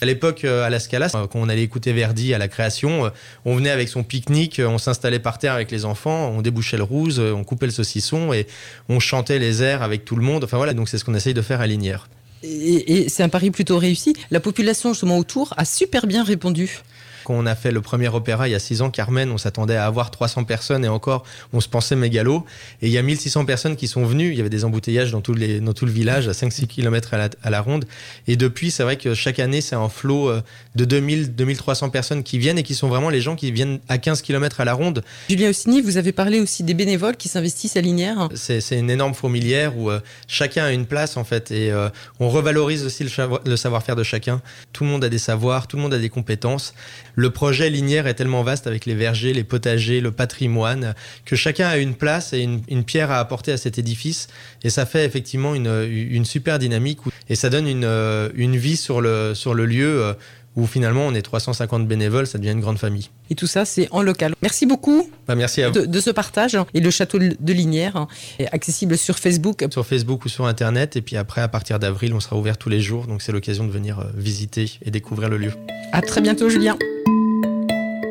[0.00, 3.10] À l'époque, euh, à la Scala, quand on allait écouter Verdi à la création,
[3.44, 6.84] on venait avec son pique-nique, on s'installait par terre avec les enfants, on débouchait le
[6.84, 8.46] rouge, on coupait le saucisson et
[8.88, 10.44] on chantait les airs avec tout le monde.
[10.44, 12.08] Enfin voilà, donc c'est ce qu'on essaye de faire à Linière.
[12.44, 14.14] Et, et c'est un pari plutôt réussi.
[14.30, 16.82] La population justement autour a super bien répondu.
[17.28, 19.76] Quand on a fait le premier opéra il y a 6 ans, Carmen, on s'attendait
[19.76, 22.46] à avoir 300 personnes et encore, on se pensait mégalo.
[22.80, 24.30] Et il y a 1600 personnes qui sont venues.
[24.30, 27.12] Il y avait des embouteillages dans tout, les, dans tout le village, à 5-6 km
[27.12, 27.84] à la, à la ronde.
[28.28, 30.40] Et depuis, c'est vrai que chaque année, c'est un flot euh,
[30.74, 34.22] de 2000-2300 personnes qui viennent et qui sont vraiment les gens qui viennent à 15
[34.22, 35.04] km à la ronde.
[35.28, 38.30] Julien Ossini, vous avez parlé aussi des bénévoles qui s'investissent à Linière.
[38.34, 41.90] C'est c'est une énorme fourmilière où euh, chacun a une place en fait et euh,
[42.20, 44.40] on revalorise aussi le savoir-faire de chacun.
[44.72, 46.72] Tout le monde a des savoirs, tout le monde a des compétences.
[47.18, 50.94] Le projet Linière est tellement vaste avec les vergers, les potagers, le patrimoine
[51.24, 54.28] que chacun a une place et une, pierre à apporter à cet édifice.
[54.62, 59.00] Et ça fait effectivement une, super dynamique et ça donne une, euh, une vie sur
[59.00, 60.12] le, sur le lieu euh,
[60.58, 63.10] où finalement on est 350 bénévoles, ça devient une grande famille.
[63.30, 64.34] Et tout ça, c'est en local.
[64.42, 65.74] Merci beaucoup Bah, merci à vous.
[65.80, 66.56] de, de ce partage.
[66.74, 68.06] Et le château de Linière
[68.38, 69.64] est accessible sur Facebook.
[69.70, 70.96] Sur Facebook ou sur Internet.
[70.96, 73.06] Et puis après, à partir d'avril, on sera ouvert tous les jours.
[73.06, 75.52] Donc c'est l'occasion de venir euh, visiter et découvrir le lieu.
[75.92, 76.76] À très bientôt, Julien.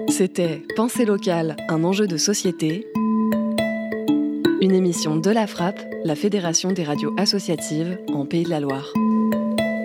[0.10, 2.88] C'était Pensée locale, un enjeu de société.
[4.62, 8.92] Une émission de la Frappe, la Fédération des radios associatives en Pays de la Loire.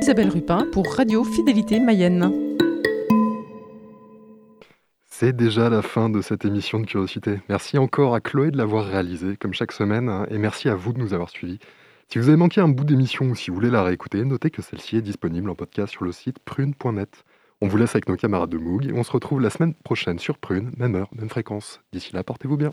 [0.03, 2.29] Isabelle Rupin pour Radio Fidélité Mayenne.
[5.07, 7.39] C'est déjà la fin de cette émission de Curiosité.
[7.49, 10.93] Merci encore à Chloé de l'avoir réalisée, comme chaque semaine, hein, et merci à vous
[10.93, 11.61] de nous avoir suivis.
[12.09, 14.61] Si vous avez manqué un bout d'émission ou si vous voulez la réécouter, notez que
[14.61, 17.23] celle-ci est disponible en podcast sur le site prune.net.
[17.61, 20.19] On vous laisse avec nos camarades de Moog et on se retrouve la semaine prochaine
[20.19, 21.81] sur Prune, même heure, même fréquence.
[21.93, 22.73] D'ici là, portez-vous bien.